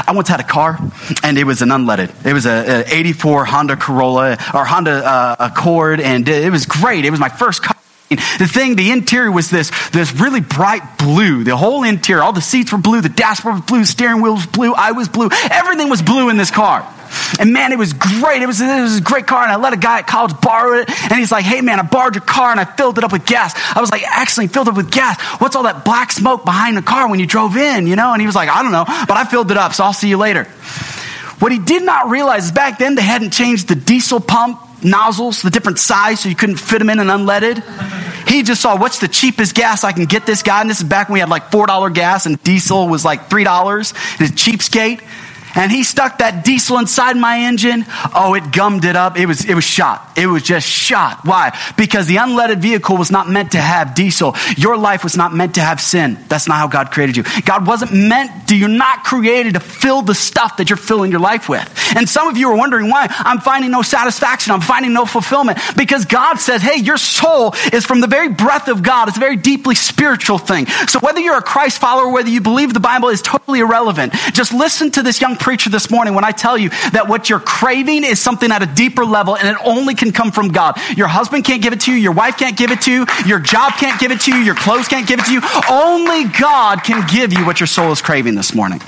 [0.06, 0.78] I once had a car,
[1.22, 2.26] and it was an unleaded.
[2.26, 7.04] It was a, 84 Honda Corolla or Honda uh, Accord, and it was great.
[7.04, 7.76] It was my first car.
[8.10, 11.44] The thing, the interior was this, this really bright blue.
[11.44, 14.46] The whole interior, all the seats were blue, the dashboard was blue, steering wheel was
[14.46, 15.28] blue, I was blue.
[15.50, 16.82] Everything was blue in this car.
[17.38, 18.42] And man, it was great.
[18.42, 19.42] It was, it was a great car.
[19.42, 20.88] And I let a guy at college borrow it.
[20.88, 23.26] And he's like, hey man, I borrowed your car and I filled it up with
[23.26, 23.54] gas.
[23.74, 25.20] I was like, excellent, filled it up with gas.
[25.40, 28.12] What's all that black smoke behind the car when you drove in, you know?
[28.12, 30.08] And he was like, I don't know, but I filled it up, so I'll see
[30.08, 30.44] you later.
[31.40, 35.42] What he did not realize is back then they hadn't changed the diesel pump nozzles,
[35.42, 37.62] the different size, so you couldn't fit them in an unleaded.
[38.28, 40.60] He just saw what's the cheapest gas I can get this guy.
[40.60, 44.18] And this is back when we had like $4 gas and diesel was like $3.
[44.18, 45.02] His cheapskate
[45.54, 47.84] and he stuck that diesel inside my engine.
[48.14, 49.18] Oh, it gummed it up.
[49.18, 50.12] It was, it was shot.
[50.16, 51.20] It was just shot.
[51.24, 51.56] Why?
[51.76, 54.36] Because the unleaded vehicle was not meant to have diesel.
[54.56, 56.18] Your life was not meant to have sin.
[56.28, 57.24] That's not how God created you.
[57.44, 61.20] God wasn't meant to, you're not created to fill the stuff that you're filling your
[61.20, 61.66] life with.
[61.96, 64.52] And some of you are wondering why I'm finding no satisfaction.
[64.52, 68.68] I'm finding no fulfillment because God says, hey, your soul is from the very breath
[68.68, 69.08] of God.
[69.08, 70.66] It's a very deeply spiritual thing.
[70.66, 74.52] So whether you're a Christ follower, whether you believe the Bible is totally irrelevant, just
[74.52, 78.04] listen to this young preacher this morning when I tell you that what you're craving
[78.04, 80.78] is something at a deeper level and it only can come from God.
[80.96, 81.98] Your husband can't give it to you.
[81.98, 83.06] Your wife can't give it to you.
[83.26, 84.38] Your job can't give it to you.
[84.38, 85.40] Your clothes can't give it to you.
[85.68, 88.80] Only God can give you what your soul is craving this morning.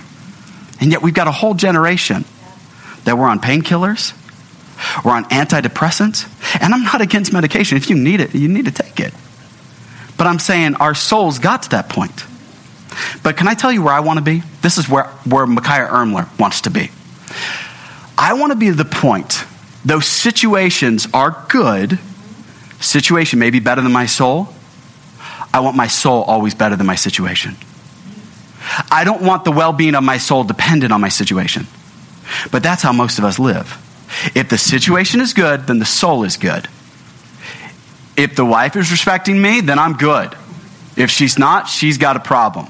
[0.80, 2.24] And yet we've got a whole generation
[3.04, 4.14] that we're on painkillers,
[5.04, 6.28] we're on antidepressants.
[6.60, 7.76] And I'm not against medication.
[7.76, 9.14] If you need it, you need to take it.
[10.16, 12.24] But I'm saying our souls got to that point.
[13.22, 14.42] But can I tell you where I want to be?
[14.60, 16.90] This is where, where Micaiah Ermler wants to be.
[18.18, 19.44] I want to be the point.
[19.84, 21.98] Those situations are good.
[22.80, 24.48] Situation may be better than my soul.
[25.52, 27.56] I want my soul always better than my situation.
[28.90, 31.66] I don't want the well being of my soul dependent on my situation.
[32.50, 33.78] But that's how most of us live.
[34.34, 36.68] If the situation is good, then the soul is good.
[38.16, 40.36] If the wife is respecting me, then I'm good.
[40.96, 42.66] If she's not, she's got a problem.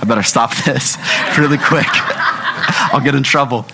[0.00, 0.96] I better stop this
[1.38, 1.86] really quick.
[2.92, 3.66] I'll get in trouble.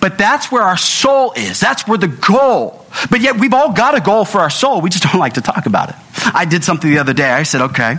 [0.00, 1.58] But that's where our soul is.
[1.58, 2.86] That's where the goal.
[3.10, 4.80] But yet we've all got a goal for our soul.
[4.80, 5.96] We just don't like to talk about it.
[6.34, 7.30] I did something the other day.
[7.30, 7.96] I said, okay,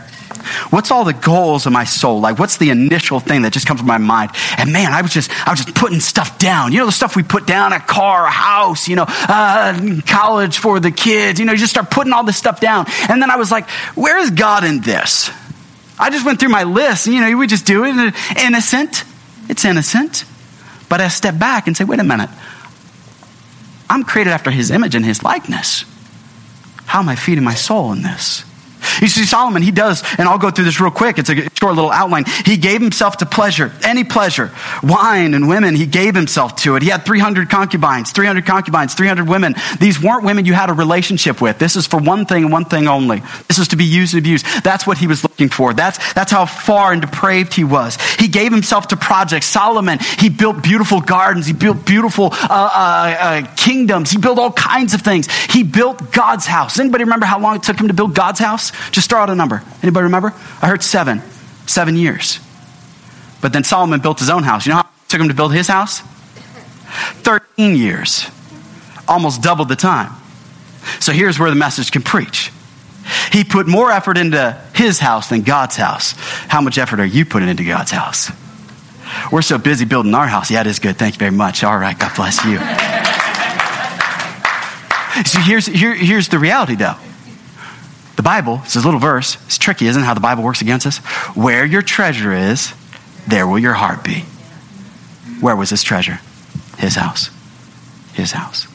[0.69, 2.19] what's all the goals of my soul?
[2.19, 4.32] Like, what's the initial thing that just comes to my mind?
[4.58, 6.71] And man, I was just, I was just putting stuff down.
[6.71, 10.58] You know, the stuff we put down, a car, a house, you know, uh, college
[10.58, 11.39] for the kids.
[11.39, 12.86] You know, you just start putting all this stuff down.
[13.10, 15.32] And then I was like, where is God in this?
[15.99, 17.08] I just went through my list.
[17.08, 18.15] And, you know, we just do it.
[18.38, 19.04] Innocent.
[19.49, 20.25] It's innocent.
[20.88, 22.30] But I step back and say, wait a minute.
[23.89, 25.84] I'm created after his image and his likeness.
[26.86, 28.43] How am I feeding my soul in this?
[29.02, 31.17] You see, Solomon, he does, and I'll go through this real quick.
[31.17, 32.25] It's a short little outline.
[32.45, 34.52] He gave himself to pleasure, any pleasure,
[34.84, 35.75] wine and women.
[35.75, 36.84] He gave himself to it.
[36.84, 39.56] He had 300 concubines, 300 concubines, 300 women.
[39.80, 41.60] These weren't women you had a relationship with.
[41.60, 43.21] This is for one thing and one thing only.
[43.47, 44.45] This is to be used and abused.
[44.63, 45.73] That's what he was looking for.
[45.73, 47.97] That's, that's how far and depraved he was.
[48.17, 49.47] He gave himself to projects.
[49.47, 51.45] Solomon, he built beautiful gardens.
[51.45, 54.12] He built beautiful uh, uh, uh, kingdoms.
[54.12, 55.28] He built all kinds of things.
[55.49, 56.80] He built God's house.
[56.80, 58.71] Anybody remember how long it took him to build God's house?
[58.91, 59.63] Just throw out a number.
[59.81, 60.33] Anybody remember?
[60.61, 61.21] I heard seven.
[61.65, 62.39] Seven years.
[63.41, 64.65] But then Solomon built his own house.
[64.65, 66.01] You know how it took him to build his house?
[67.23, 68.29] 13 years.
[69.07, 70.13] Almost double the time.
[70.99, 72.51] So here's where the message can preach.
[73.31, 76.13] He put more effort into his house than God's house.
[76.47, 78.31] How much effort are you putting into God's house?
[79.31, 80.51] We're so busy building our house.
[80.51, 80.97] Yeah, it is good.
[80.97, 81.63] Thank you very much.
[81.63, 81.97] All right.
[81.97, 82.59] God bless you.
[85.25, 86.95] See, here's, here, here's the reality, though.
[88.19, 89.38] The Bible, it's a little verse.
[89.45, 90.97] It's tricky, isn't it, how the Bible works against us?
[91.38, 92.73] Where your treasure is,
[93.29, 94.25] there will your heart be.
[95.39, 96.19] Where was his treasure?
[96.77, 97.29] His house.
[98.12, 98.67] His house.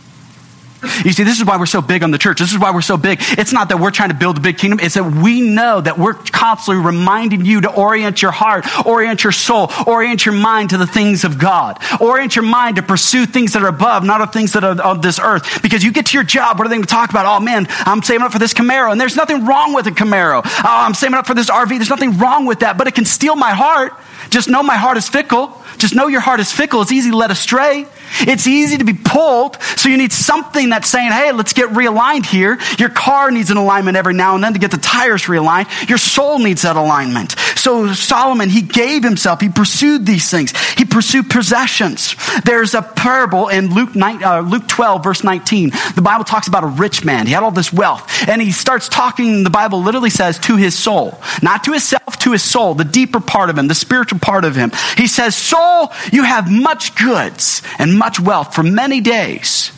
[1.05, 2.39] You see, this is why we're so big on the church.
[2.39, 3.19] This is why we're so big.
[3.21, 4.81] It's not that we're trying to build a big kingdom.
[4.81, 9.33] It's that we know that we're constantly reminding you to orient your heart, orient your
[9.33, 11.79] soul, orient your mind to the things of God.
[12.01, 15.03] Orient your mind to pursue things that are above, not of things that are of
[15.03, 15.63] this earth.
[15.63, 17.27] Because you get to your job, what are they going to talk about?
[17.27, 18.93] Oh man, I'm saving up for this Camaro.
[18.93, 20.43] And there's nothing wrong with a Camaro.
[20.45, 21.69] Oh, I'm saving up for this RV.
[21.69, 23.93] There's nothing wrong with that, but it can steal my heart.
[24.31, 25.61] Just know my heart is fickle.
[25.79, 26.83] Just know your heart is fickle.
[26.83, 27.87] It's easy to let astray.
[28.21, 29.61] It's easy to be pulled.
[29.77, 32.59] So you need something that's saying, hey, let's get realigned here.
[32.79, 35.89] Your car needs an alignment every now and then to get the tires realigned.
[35.89, 37.33] Your soul needs that alignment.
[37.57, 40.53] So Solomon, he gave himself, he pursued these things.
[40.77, 42.15] He pursued possessions.
[42.45, 45.71] There's a parable in Luke, 9, uh, Luke 12, verse 19.
[45.95, 47.27] The Bible talks about a rich man.
[47.27, 48.29] He had all this wealth.
[48.29, 51.19] And he starts talking, the Bible literally says, to his soul.
[51.43, 54.57] Not to himself, to his soul, the deeper part of him, the spiritual part of
[54.57, 54.71] him.
[54.97, 59.73] He says, Soul, you have much goods and much wealth for many days.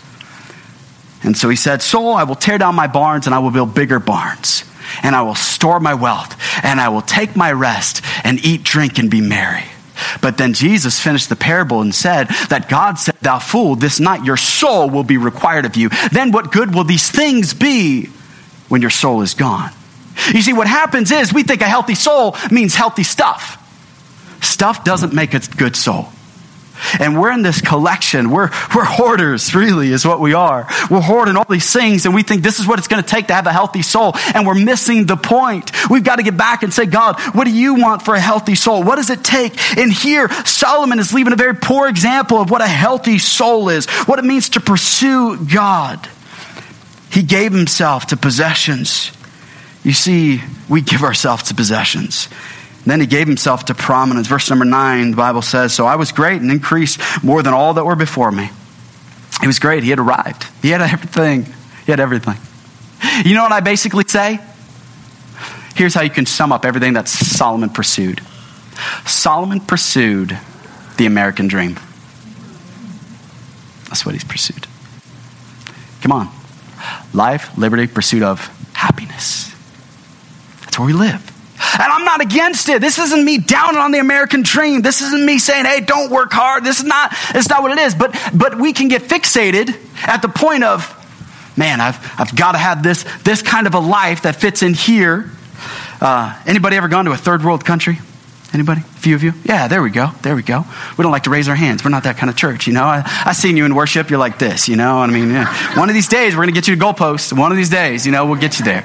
[1.22, 3.74] And so he said, Soul, I will tear down my barns and I will build
[3.74, 4.64] bigger barns.
[5.02, 8.98] And I will store my wealth and I will take my rest and eat, drink,
[8.98, 9.64] and be merry.
[10.20, 14.24] But then Jesus finished the parable and said that God said, Thou fool, this night
[14.24, 15.88] your soul will be required of you.
[16.12, 18.06] Then what good will these things be
[18.68, 19.70] when your soul is gone?
[20.32, 23.62] You see, what happens is we think a healthy soul means healthy stuff.
[24.42, 26.08] Stuff doesn't make a good soul.
[26.98, 28.30] And we're in this collection.
[28.30, 30.66] We're, we're hoarders, really, is what we are.
[30.90, 33.28] We're hoarding all these things, and we think this is what it's going to take
[33.28, 34.14] to have a healthy soul.
[34.34, 35.70] And we're missing the point.
[35.88, 38.54] We've got to get back and say, God, what do you want for a healthy
[38.54, 38.82] soul?
[38.82, 39.78] What does it take?
[39.78, 43.86] And here, Solomon is leaving a very poor example of what a healthy soul is,
[44.06, 46.08] what it means to pursue God.
[47.10, 49.12] He gave himself to possessions.
[49.82, 52.28] You see, we give ourselves to possessions.
[52.86, 54.28] Then he gave himself to prominence.
[54.28, 57.74] Verse number nine, the Bible says, So I was great and increased more than all
[57.74, 58.48] that were before me.
[59.40, 59.82] He was great.
[59.82, 60.46] He had arrived.
[60.62, 61.46] He had everything.
[61.84, 62.36] He had everything.
[63.24, 64.38] You know what I basically say?
[65.74, 68.20] Here's how you can sum up everything that Solomon pursued
[69.06, 70.38] Solomon pursued
[70.96, 71.74] the American dream.
[73.88, 74.66] That's what he's pursued.
[76.02, 76.28] Come on.
[77.14, 79.54] Life, liberty, pursuit of happiness.
[80.62, 81.35] That's where we live.
[81.74, 82.80] And I'm not against it.
[82.80, 84.82] This isn't me down on the American dream.
[84.82, 86.64] This isn't me saying, hey, don't work hard.
[86.64, 87.94] This is not, it's not what it is.
[87.94, 89.76] But, but we can get fixated
[90.06, 90.92] at the point of,
[91.56, 94.74] man, I've, I've got to have this, this kind of a life that fits in
[94.74, 95.30] here.
[96.00, 97.98] Uh, anybody ever gone to a third world country?
[98.52, 98.80] Anybody?
[98.80, 99.32] A few of you?
[99.44, 100.08] Yeah, there we go.
[100.22, 100.64] There we go.
[100.96, 101.84] We don't like to raise our hands.
[101.84, 102.84] We're not that kind of church, you know.
[102.84, 104.08] I, I seen you in worship.
[104.08, 104.98] You're like this, you know.
[104.98, 105.78] I mean, yeah.
[105.78, 107.36] one of these days we're going to get you to goalposts.
[107.36, 108.82] One of these days, you know, we'll get you there.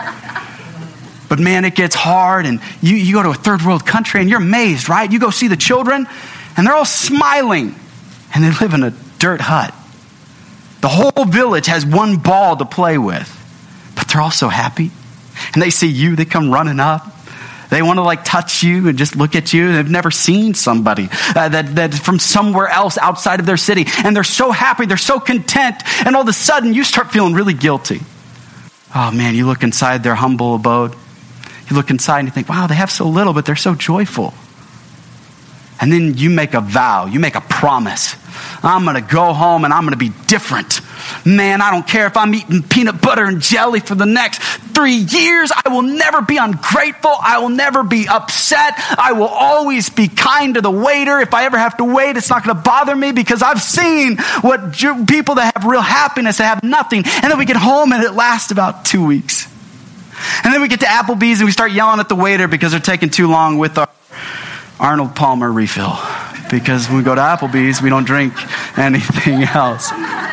[1.31, 4.29] But man, it gets hard, and you, you go to a third world country and
[4.29, 5.09] you're amazed, right?
[5.09, 6.05] You go see the children,
[6.57, 7.73] and they're all smiling,
[8.35, 9.73] and they live in a dirt hut.
[10.81, 13.31] The whole village has one ball to play with,
[13.95, 14.91] but they're all so happy.
[15.53, 17.07] And they see you, they come running up.
[17.69, 19.71] They want to like touch you and just look at you.
[19.71, 23.85] They've never seen somebody uh, that, that's from somewhere else outside of their city.
[24.03, 25.77] And they're so happy, they're so content.
[26.05, 28.01] And all of a sudden, you start feeling really guilty.
[28.93, 30.93] Oh man, you look inside their humble abode.
[31.71, 34.33] You look inside and you think, wow, they have so little, but they're so joyful.
[35.79, 38.15] And then you make a vow, you make a promise.
[38.63, 40.81] I'm going to go home and I'm going to be different.
[41.25, 44.41] Man, I don't care if I'm eating peanut butter and jelly for the next
[44.75, 45.51] three years.
[45.65, 47.13] I will never be ungrateful.
[47.19, 48.73] I will never be upset.
[48.77, 51.19] I will always be kind to the waiter.
[51.19, 54.17] If I ever have to wait, it's not going to bother me because I've seen
[54.41, 54.73] what
[55.07, 57.03] people that have real happiness, that have nothing.
[57.05, 59.50] And then we get home and it lasts about two weeks.
[60.43, 62.79] And then we get to Applebee's and we start yelling at the waiter because they're
[62.79, 63.89] taking too long with our
[64.79, 65.97] Arnold Palmer refill.
[66.49, 68.33] Because when we go to Applebee's, we don't drink
[68.77, 69.91] anything else.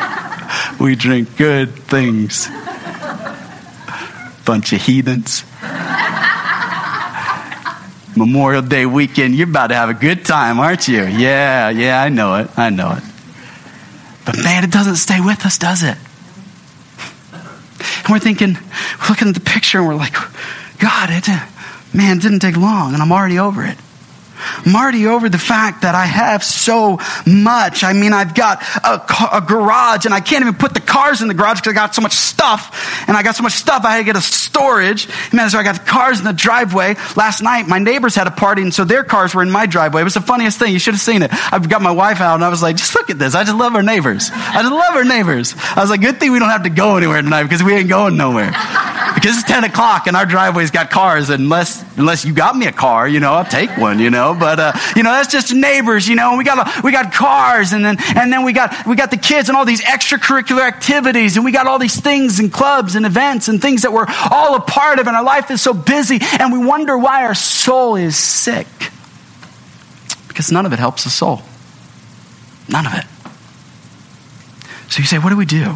[0.79, 2.47] We drink good things.
[4.45, 5.43] Bunch of heathens.
[8.15, 11.03] Memorial Day weekend, you're about to have a good time, aren't you?
[11.03, 12.49] Yeah, yeah, I know it.
[12.57, 13.03] I know it.
[14.25, 15.97] But man, it doesn't stay with us, does it?
[18.09, 18.57] And we're thinking,
[19.01, 20.13] we're looking at the picture and we're like,
[20.79, 21.27] God, it,
[21.93, 23.77] man, it didn't take long and I'm already over it.
[24.39, 24.75] I'm
[25.07, 27.83] over the fact that I have so much.
[27.83, 31.27] I mean, I've got a, a garage and I can't even put the cars in
[31.27, 33.05] the garage because I got so much stuff.
[33.07, 35.07] And I got so much stuff, I had to get a storage.
[35.33, 36.95] Man, so I got cars in the driveway.
[37.15, 40.01] Last night, my neighbors had a party and so their cars were in my driveway.
[40.01, 40.73] It was the funniest thing.
[40.73, 41.31] You should have seen it.
[41.31, 43.35] I've got my wife out and I was like, just look at this.
[43.35, 44.29] I just love our neighbors.
[44.31, 45.55] I just love our neighbors.
[45.57, 47.89] I was like, good thing we don't have to go anywhere tonight because we ain't
[47.89, 48.51] going nowhere.
[49.19, 51.29] Because it's 10 o'clock and our driveway's got cars.
[51.29, 54.33] Unless, unless you got me a car, you know, I'll take one, you know.
[54.33, 56.29] But, uh, you know, that's just neighbors, you know.
[56.29, 59.17] And we got, we got cars and then, and then we got, we got the
[59.17, 63.05] kids and all these extracurricular activities and we got all these things and clubs and
[63.05, 66.19] events and things that we're all a part of and our life is so busy
[66.39, 68.67] and we wonder why our soul is sick.
[70.29, 71.41] Because none of it helps the soul.
[72.69, 73.05] None of it.
[74.89, 75.75] So you say, what do we do?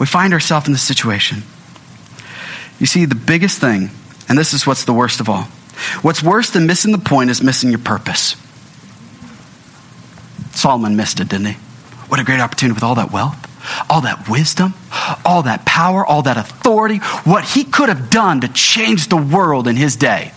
[0.00, 1.42] We find ourselves in this situation.
[2.78, 3.90] You see, the biggest thing,
[4.28, 5.44] and this is what's the worst of all,
[6.02, 8.36] what's worse than missing the point is missing your purpose.
[10.52, 11.52] Solomon missed it, didn't he?
[12.08, 13.36] What a great opportunity with all that wealth,
[13.90, 14.74] all that wisdom,
[15.24, 19.68] all that power, all that authority, what he could have done to change the world
[19.68, 20.32] in his day.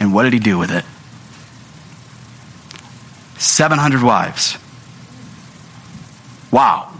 [0.00, 0.84] And what did he do with it?
[3.40, 4.58] 700 wives.
[6.50, 6.92] Wow.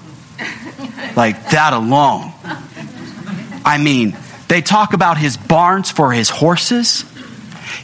[1.15, 2.33] Like that alone.
[3.65, 4.17] I mean,
[4.53, 7.07] they talk about his barns for his horses.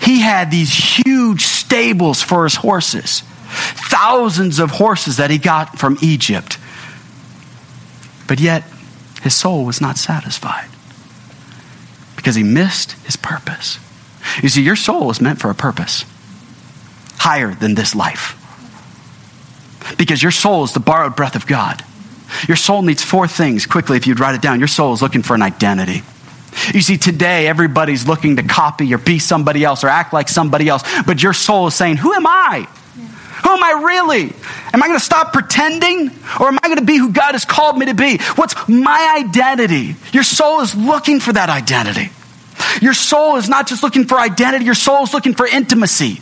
[0.02, 3.22] He had these huge stables for his horses,
[3.88, 6.58] thousands of horses that he got from Egypt.
[8.26, 8.64] But yet,
[9.22, 10.68] his soul was not satisfied
[12.16, 13.78] because he missed his purpose.
[14.42, 16.04] You see, your soul is meant for a purpose
[17.16, 18.34] higher than this life.
[19.96, 21.82] Because your soul is the borrowed breath of God.
[22.46, 24.58] Your soul needs four things quickly if you'd write it down.
[24.58, 26.02] Your soul is looking for an identity.
[26.74, 30.68] You see, today everybody's looking to copy or be somebody else or act like somebody
[30.68, 32.66] else, but your soul is saying, Who am I?
[33.44, 34.32] Who am I really?
[34.72, 37.44] Am I going to stop pretending or am I going to be who God has
[37.44, 38.18] called me to be?
[38.34, 39.94] What's my identity?
[40.12, 42.10] Your soul is looking for that identity.
[42.82, 46.16] Your soul is not just looking for identity, your soul is looking for intimacy.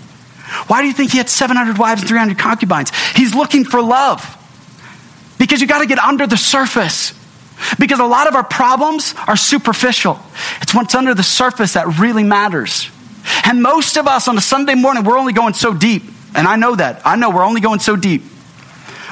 [0.69, 2.91] Why do you think he had 700 wives and 300 concubines?
[3.15, 4.33] He's looking for love.
[5.39, 7.13] Because you got to get under the surface.
[7.79, 10.19] Because a lot of our problems are superficial.
[10.63, 12.91] It's what's under the surface that really matters.
[13.45, 16.03] And most of us on a Sunday morning, we're only going so deep.
[16.35, 17.03] And I know that.
[17.05, 18.23] I know we're only going so deep.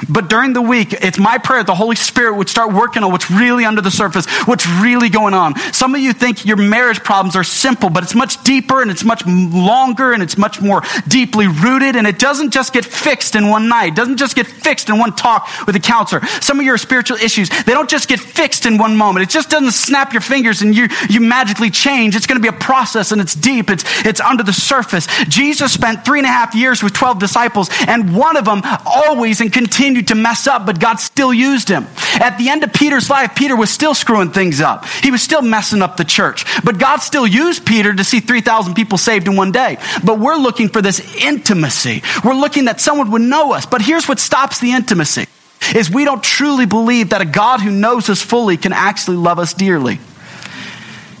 [0.09, 3.31] But during the week, it's my prayer the Holy Spirit would start working on what's
[3.31, 5.55] really under the surface, what's really going on.
[5.73, 9.03] Some of you think your marriage problems are simple, but it's much deeper and it's
[9.03, 11.95] much longer and it's much more deeply rooted.
[11.95, 13.89] And it doesn't just get fixed in one night.
[13.89, 16.25] It doesn't just get fixed in one talk with a counselor.
[16.41, 19.23] Some of your spiritual issues, they don't just get fixed in one moment.
[19.23, 22.15] It just doesn't snap your fingers and you, you magically change.
[22.15, 23.69] It's going to be a process and it's deep.
[23.69, 25.07] It's, it's under the surface.
[25.27, 29.41] Jesus spent three and a half years with 12 disciples and one of them always
[29.41, 31.87] and continued continued to mess up, but God still used him.
[32.15, 34.85] At the end of Peter's life, Peter was still screwing things up.
[34.85, 36.43] He was still messing up the church.
[36.65, 39.77] But God still used Peter to see 3,000 people saved in one day.
[40.03, 42.03] But we're looking for this intimacy.
[42.25, 43.65] We're looking that someone would know us.
[43.65, 45.27] But here's what stops the intimacy
[45.73, 49.39] is we don't truly believe that a God who knows us fully can actually love
[49.39, 49.99] us dearly.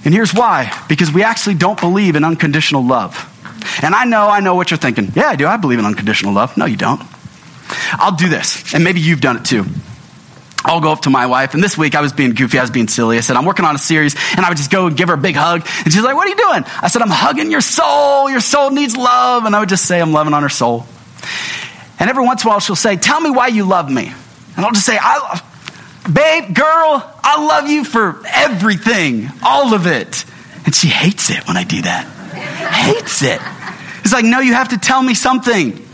[0.03, 3.31] And here's why because we actually don't believe in unconditional love.
[3.81, 5.11] And I know, I know what you're thinking.
[5.15, 5.47] Yeah, I do.
[5.47, 6.57] I believe in unconditional love.
[6.57, 7.01] No, you don't.
[7.93, 9.65] I'll do this, and maybe you've done it too.
[10.65, 12.71] I'll go up to my wife, and this week I was being goofy, I was
[12.71, 13.17] being silly.
[13.17, 15.13] I said, I'm working on a series, and I would just go and give her
[15.13, 15.61] a big hug.
[15.83, 16.63] And she's like, What are you doing?
[16.81, 18.29] I said, I'm hugging your soul.
[18.31, 19.45] Your soul needs love.
[19.45, 20.87] And I would just say, I'm loving on her soul.
[21.99, 24.11] And every once in a while, she'll say, Tell me why you love me.
[24.57, 25.41] And I'll just say, I,
[26.11, 30.25] Babe, girl, I love you for everything, all of it.
[30.65, 32.05] And she hates it when I do that.
[32.33, 33.39] hates it.
[34.03, 35.85] It's like, No, you have to tell me something.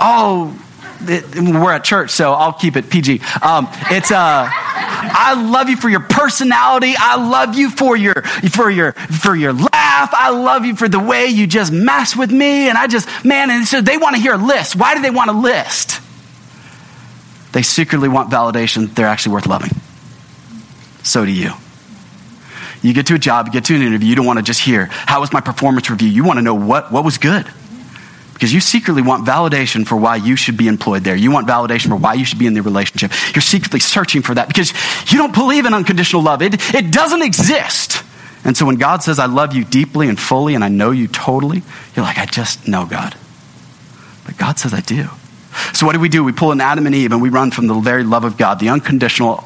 [0.00, 0.58] Oh,
[1.00, 3.20] we're at church, so I'll keep it PG.
[3.42, 6.94] Um, it's uh, I love you for your personality.
[6.98, 10.10] I love you for your for your for your laugh.
[10.12, 12.68] I love you for the way you just mess with me.
[12.68, 14.76] And I just man, and so they want to hear a list.
[14.76, 16.00] Why do they want a list?
[17.52, 18.94] They secretly want validation.
[18.94, 19.70] They're actually worth loving.
[21.02, 21.52] So do you.
[22.82, 24.60] You get to a job, you get to an interview, you don't want to just
[24.60, 26.08] hear, how was my performance review?
[26.08, 27.46] You want to know what, what was good.
[28.38, 31.16] Because you secretly want validation for why you should be employed there.
[31.16, 33.10] You want validation for why you should be in the relationship.
[33.34, 34.72] You're secretly searching for that because
[35.10, 36.40] you don't believe in unconditional love.
[36.40, 38.04] It, it doesn't exist.
[38.44, 41.08] And so when God says, I love you deeply and fully and I know you
[41.08, 41.64] totally,
[41.96, 43.16] you're like, I just know God.
[44.24, 45.08] But God says, I do.
[45.74, 46.22] So what do we do?
[46.22, 48.60] We pull an Adam and Eve and we run from the very love of God,
[48.60, 49.44] the unconditional,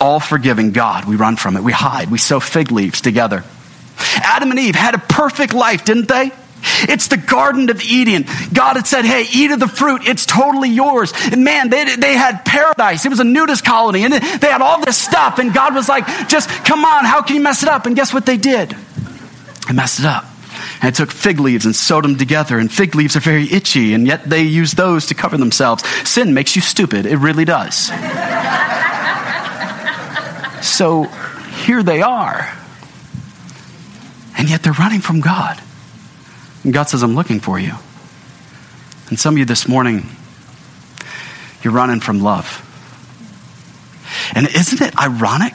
[0.00, 1.06] all forgiving God.
[1.06, 1.64] We run from it.
[1.64, 2.08] We hide.
[2.08, 3.42] We sow fig leaves together.
[3.98, 6.30] Adam and Eve had a perfect life, didn't they?
[6.62, 8.24] It's the Garden of Eden.
[8.52, 10.02] God had said, hey, eat of the fruit.
[10.06, 11.12] It's totally yours.
[11.30, 13.04] And man, they, they had paradise.
[13.04, 15.38] It was a nudist colony and they had all this stuff.
[15.38, 17.86] And God was like, just come on, how can you mess it up?
[17.86, 18.76] And guess what they did?
[19.68, 20.24] They messed it up.
[20.80, 22.58] And took fig leaves and sewed them together.
[22.58, 25.86] And fig leaves are very itchy, and yet they use those to cover themselves.
[26.08, 27.06] Sin makes you stupid.
[27.06, 27.86] It really does.
[30.66, 31.04] so
[31.64, 32.52] here they are.
[34.36, 35.60] And yet they're running from God.
[36.64, 37.74] And God says, I'm looking for you.
[39.08, 40.06] And some of you this morning,
[41.62, 42.68] you're running from love.
[44.34, 45.54] And isn't it ironic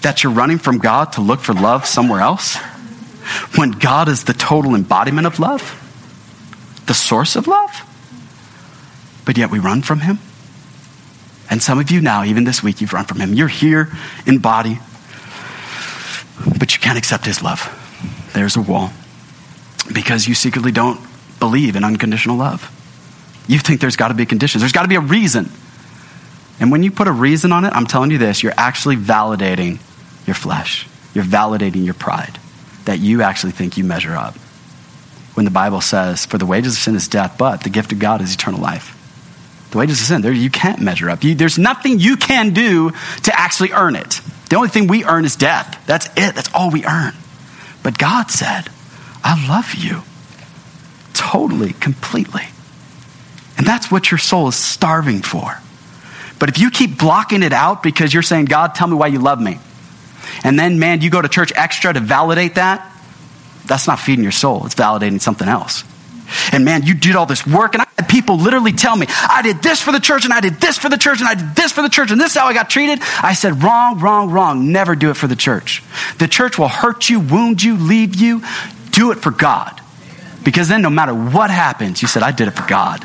[0.00, 2.56] that you're running from God to look for love somewhere else
[3.56, 5.78] when God is the total embodiment of love,
[6.86, 7.70] the source of love?
[9.24, 10.18] But yet we run from Him.
[11.50, 13.34] And some of you now, even this week, you've run from Him.
[13.34, 13.92] You're here
[14.26, 14.78] in body,
[16.58, 17.78] but you can't accept His love.
[18.32, 18.90] There's a wall
[19.84, 21.00] because you secretly don't
[21.38, 22.70] believe in unconditional love.
[23.48, 25.50] You think there's got to be conditions, there's got to be a reason.
[26.60, 29.80] And when you put a reason on it, I'm telling you this, you're actually validating
[30.26, 30.86] your flesh.
[31.14, 32.38] You're validating your pride
[32.84, 34.34] that you actually think you measure up.
[35.34, 37.98] When the Bible says, For the wages of sin is death, but the gift of
[37.98, 38.98] God is eternal life.
[39.70, 41.24] The wages of sin, there, you can't measure up.
[41.24, 42.90] You, there's nothing you can do
[43.22, 44.20] to actually earn it.
[44.50, 45.82] The only thing we earn is death.
[45.86, 46.34] That's it.
[46.34, 47.14] That's all we earn.
[47.82, 48.68] But God said,
[49.24, 50.02] I love you
[51.14, 52.44] totally, completely.
[53.56, 55.60] And that's what your soul is starving for.
[56.38, 59.20] But if you keep blocking it out because you're saying, God, tell me why you
[59.20, 59.58] love me,
[60.44, 62.88] and then, man, you go to church extra to validate that,
[63.66, 64.66] that's not feeding your soul.
[64.66, 65.84] It's validating something else.
[66.52, 69.42] And man, you did all this work, and I had people literally tell me, I
[69.42, 71.54] did this for the church, and I did this for the church, and I did
[71.54, 73.00] this for the church, and this is how I got treated.
[73.22, 74.72] I said, wrong, wrong, wrong.
[74.72, 75.82] Never do it for the church.
[76.18, 78.42] The church will hurt you, wound you, leave you.
[79.02, 79.80] Do it for God.
[80.44, 83.04] Because then, no matter what happens, you said, I did it for God.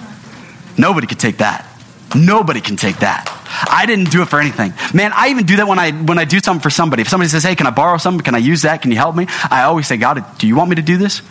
[0.78, 1.66] Nobody could take that.
[2.14, 3.26] Nobody can take that.
[3.68, 4.74] I didn't do it for anything.
[4.94, 7.02] Man, I even do that when I when I do something for somebody.
[7.02, 8.24] If somebody says, "Hey, can I borrow something?
[8.24, 8.84] Can I use that?
[8.84, 11.24] Can you help me?" I always say, "God, do you want me to do this?"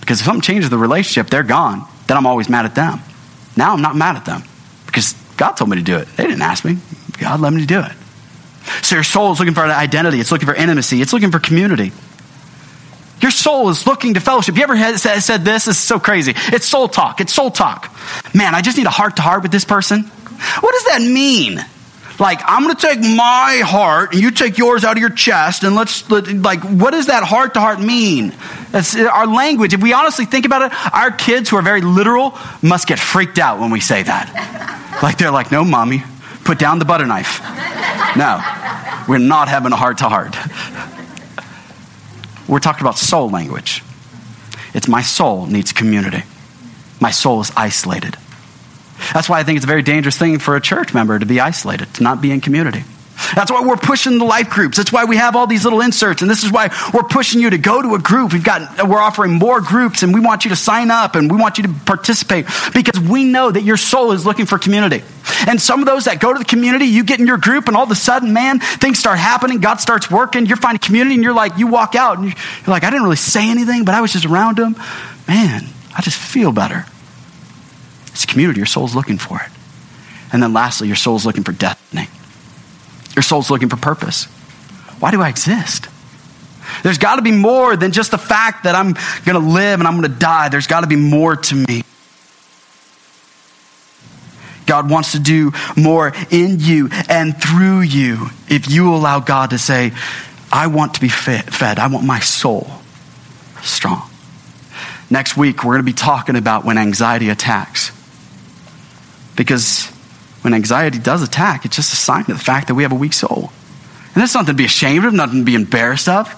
[0.00, 1.84] Because if something changes the relationship, they're gone.
[2.06, 3.02] Then I'm always mad at them.
[3.54, 4.44] Now I'm not mad at them
[4.86, 6.08] because God told me to do it.
[6.16, 6.78] They didn't ask me.
[7.18, 7.92] God led me to do it.
[8.80, 10.20] So your soul is looking for an identity.
[10.20, 11.02] It's looking for intimacy.
[11.02, 11.92] It's looking for community.
[13.20, 14.56] Your soul is looking to fellowship.
[14.56, 15.64] You ever had, said this?
[15.64, 16.34] This is so crazy.
[16.36, 17.20] It's soul talk.
[17.20, 17.92] It's soul talk.
[18.34, 20.04] Man, I just need a heart to heart with this person.
[20.04, 21.58] What does that mean?
[22.20, 25.62] Like, I'm going to take my heart and you take yours out of your chest
[25.62, 28.34] and let's, like, what does that heart to heart mean?
[28.72, 29.72] That's our language.
[29.72, 33.38] If we honestly think about it, our kids who are very literal must get freaked
[33.38, 35.00] out when we say that.
[35.00, 36.02] Like, they're like, no, mommy,
[36.44, 37.40] put down the butter knife.
[38.16, 38.40] No,
[39.08, 40.36] we're not having a heart to heart.
[42.48, 43.82] We're talking about soul language.
[44.74, 46.22] It's my soul needs community.
[47.00, 48.16] My soul is isolated.
[49.12, 51.40] That's why I think it's a very dangerous thing for a church member to be
[51.40, 52.82] isolated, to not be in community.
[53.34, 54.76] That's why we're pushing the life groups.
[54.76, 56.22] That's why we have all these little inserts.
[56.22, 58.32] And this is why we're pushing you to go to a group.
[58.32, 61.36] We've got, we're offering more groups and we want you to sign up and we
[61.36, 65.02] want you to participate because we know that your soul is looking for community.
[65.46, 67.76] And some of those that go to the community, you get in your group and
[67.76, 69.60] all of a sudden, man, things start happening.
[69.60, 70.46] God starts working.
[70.46, 72.34] You're finding community and you're like, you walk out and you're
[72.66, 74.74] like, I didn't really say anything, but I was just around them.
[75.26, 75.64] Man,
[75.96, 76.86] I just feel better.
[78.08, 78.58] It's community.
[78.58, 79.50] Your soul's looking for it.
[80.32, 82.08] And then lastly, your soul's looking for destiny.
[83.14, 84.24] Your soul's looking for purpose.
[84.98, 85.88] Why do I exist?
[86.82, 88.92] There's got to be more than just the fact that I'm
[89.24, 90.48] going to live and I'm going to die.
[90.48, 91.82] There's got to be more to me.
[94.68, 99.58] God wants to do more in you and through you if you allow God to
[99.58, 99.92] say,
[100.52, 101.78] I want to be fed.
[101.78, 102.70] I want my soul
[103.62, 104.08] strong.
[105.10, 107.92] Next week, we're going to be talking about when anxiety attacks.
[109.36, 109.86] Because
[110.42, 112.96] when anxiety does attack, it's just a sign of the fact that we have a
[112.96, 113.50] weak soul.
[114.14, 116.28] And that's nothing to be ashamed of, nothing to be embarrassed of.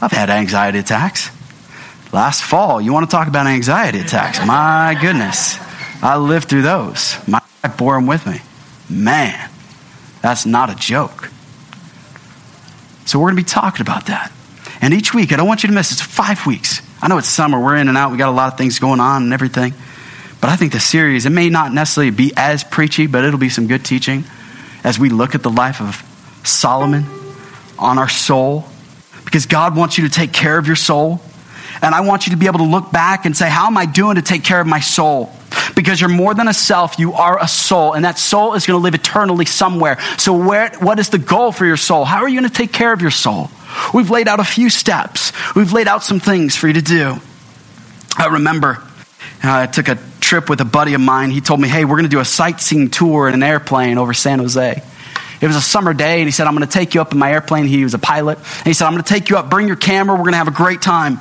[0.00, 1.30] I've had anxiety attacks.
[2.12, 4.44] Last fall, you want to talk about anxiety attacks?
[4.44, 5.58] My goodness.
[6.02, 7.16] I lived through those.
[7.28, 8.40] My wife bore them with me.
[8.90, 9.48] Man,
[10.20, 11.30] that's not a joke.
[13.06, 14.32] So we're going to be talking about that.
[14.80, 16.82] And each week, I don't want you to miss, it's five weeks.
[17.00, 19.00] I know it's summer, we're in and out, we got a lot of things going
[19.00, 19.74] on and everything.
[20.40, 23.48] But I think the series, it may not necessarily be as preachy, but it'll be
[23.48, 24.24] some good teaching
[24.82, 26.02] as we look at the life of
[26.44, 27.04] Solomon
[27.78, 28.64] on our soul.
[29.24, 31.20] Because God wants you to take care of your soul.
[31.80, 33.86] And I want you to be able to look back and say, How am I
[33.86, 35.32] doing to take care of my soul?
[35.74, 38.78] Because you're more than a self, you are a soul, and that soul is going
[38.78, 39.98] to live eternally somewhere.
[40.18, 42.04] So, where, what is the goal for your soul?
[42.04, 43.50] How are you going to take care of your soul?
[43.94, 47.16] We've laid out a few steps, we've laid out some things for you to do.
[48.16, 48.82] I remember
[49.42, 51.30] uh, I took a trip with a buddy of mine.
[51.30, 54.14] He told me, Hey, we're going to do a sightseeing tour in an airplane over
[54.14, 54.82] San Jose.
[55.40, 57.18] It was a summer day, and he said, I'm going to take you up in
[57.18, 57.66] my airplane.
[57.66, 58.38] He was a pilot.
[58.38, 60.38] And he said, I'm going to take you up, bring your camera, we're going to
[60.38, 61.18] have a great time.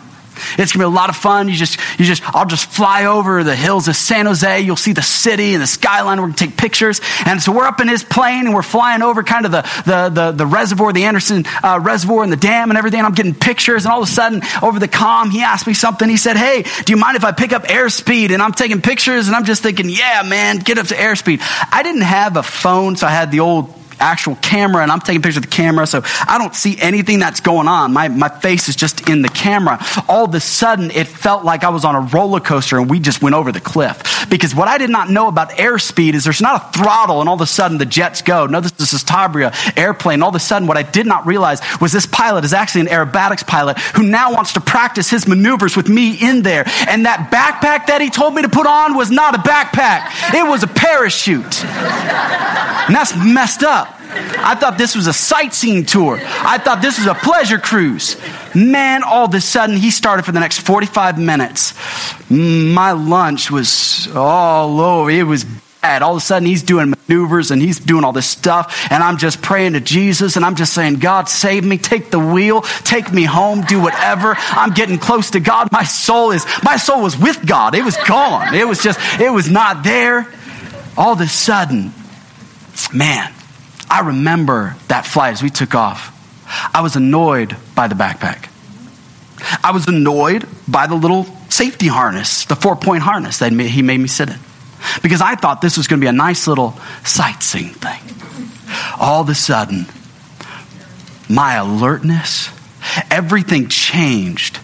[0.57, 1.47] It's gonna be a lot of fun.
[1.47, 4.61] You just, you just, I'll just fly over the hills of San Jose.
[4.61, 6.19] You'll see the city and the skyline.
[6.19, 7.01] We're gonna take pictures.
[7.25, 10.09] And so we're up in his plane and we're flying over kind of the, the,
[10.09, 12.99] the, the reservoir, the Anderson uh, reservoir and the dam and everything.
[12.99, 13.85] And I'm getting pictures.
[13.85, 16.07] And all of a sudden, over the com, he asked me something.
[16.07, 18.31] He said, Hey, do you mind if I pick up airspeed?
[18.31, 21.39] And I'm taking pictures and I'm just thinking, Yeah, man, get up to airspeed.
[21.71, 25.21] I didn't have a phone, so I had the old actual camera and I'm taking
[25.21, 27.93] pictures of the camera, so I don't see anything that's going on.
[27.93, 29.79] My, my face is just in the camera.
[30.07, 32.99] All of a sudden, it felt like I was on a roller coaster and we
[32.99, 34.27] just went over the cliff.
[34.29, 37.35] Because what I did not know about airspeed is there's not a throttle and all
[37.35, 38.45] of a sudden the jets go.
[38.45, 40.21] No, this is a Citabria airplane.
[40.21, 42.87] All of a sudden, what I did not realize was this pilot is actually an
[42.87, 46.63] aerobatics pilot who now wants to practice his maneuvers with me in there.
[46.87, 50.33] And that backpack that he told me to put on was not a backpack.
[50.33, 51.63] It was a parachute.
[51.63, 53.90] And that's messed up.
[54.43, 56.19] I thought this was a sightseeing tour.
[56.21, 58.17] I thought this was a pleasure cruise.
[58.55, 61.73] Man, all of a sudden, he started for the next 45 minutes.
[62.29, 65.09] My lunch was all over.
[65.09, 65.45] It was
[65.81, 66.01] bad.
[66.01, 68.87] All of a sudden, he's doing maneuvers and he's doing all this stuff.
[68.91, 71.77] And I'm just praying to Jesus and I'm just saying, God, save me.
[71.77, 72.61] Take the wheel.
[72.61, 73.61] Take me home.
[73.61, 74.35] Do whatever.
[74.37, 75.71] I'm getting close to God.
[75.71, 77.75] My soul is, my soul was with God.
[77.75, 78.53] It was gone.
[78.53, 80.27] It was just, it was not there.
[80.97, 81.93] All of a sudden,
[82.93, 83.33] man,
[83.91, 86.17] I remember that flight as we took off.
[86.73, 88.47] I was annoyed by the backpack.
[89.61, 93.99] I was annoyed by the little safety harness, the four point harness that he made
[93.99, 94.39] me sit in.
[95.03, 98.01] Because I thought this was going to be a nice little sightseeing thing.
[98.97, 99.85] All of a sudden,
[101.29, 102.49] my alertness,
[103.11, 104.59] everything changed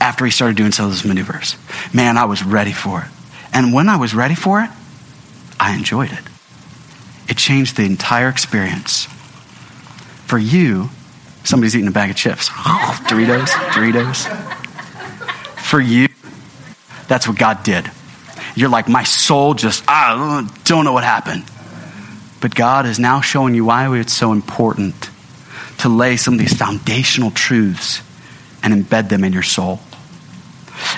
[0.00, 1.56] after he started doing some of those maneuvers.
[1.92, 3.08] Man, I was ready for it.
[3.52, 4.70] And when I was ready for it,
[5.58, 6.29] I enjoyed it.
[7.30, 9.06] It changed the entire experience.
[10.26, 10.90] For you,
[11.44, 12.48] somebody's eating a bag of chips.
[13.08, 14.26] Doritos, Doritos.
[15.56, 16.08] For you,
[17.06, 17.90] that's what God did.
[18.56, 21.44] You're like, my soul just, I don't know what happened.
[22.40, 25.10] But God is now showing you why it's so important
[25.78, 28.02] to lay some of these foundational truths
[28.62, 29.80] and embed them in your soul.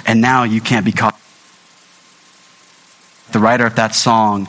[0.06, 1.18] And now you can't be caught.
[3.32, 4.48] The writer of that song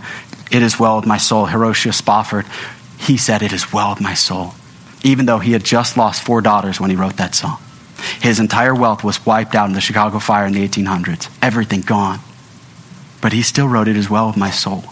[0.53, 1.45] it is well with my soul.
[1.45, 2.45] Horatio Spafford,
[2.99, 4.53] he said, It is well with my soul.
[5.03, 7.57] Even though he had just lost four daughters when he wrote that song.
[8.21, 11.29] His entire wealth was wiped out in the Chicago fire in the 1800s.
[11.41, 12.19] Everything gone.
[13.21, 14.83] But he still wrote, It is well with my soul.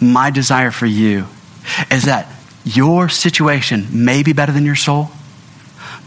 [0.00, 1.26] My desire for you
[1.90, 2.28] is that
[2.64, 5.10] your situation may be better than your soul,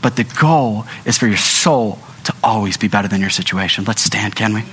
[0.01, 3.83] but the goal is for your soul to always be better than your situation.
[3.85, 4.63] Let's stand, can we?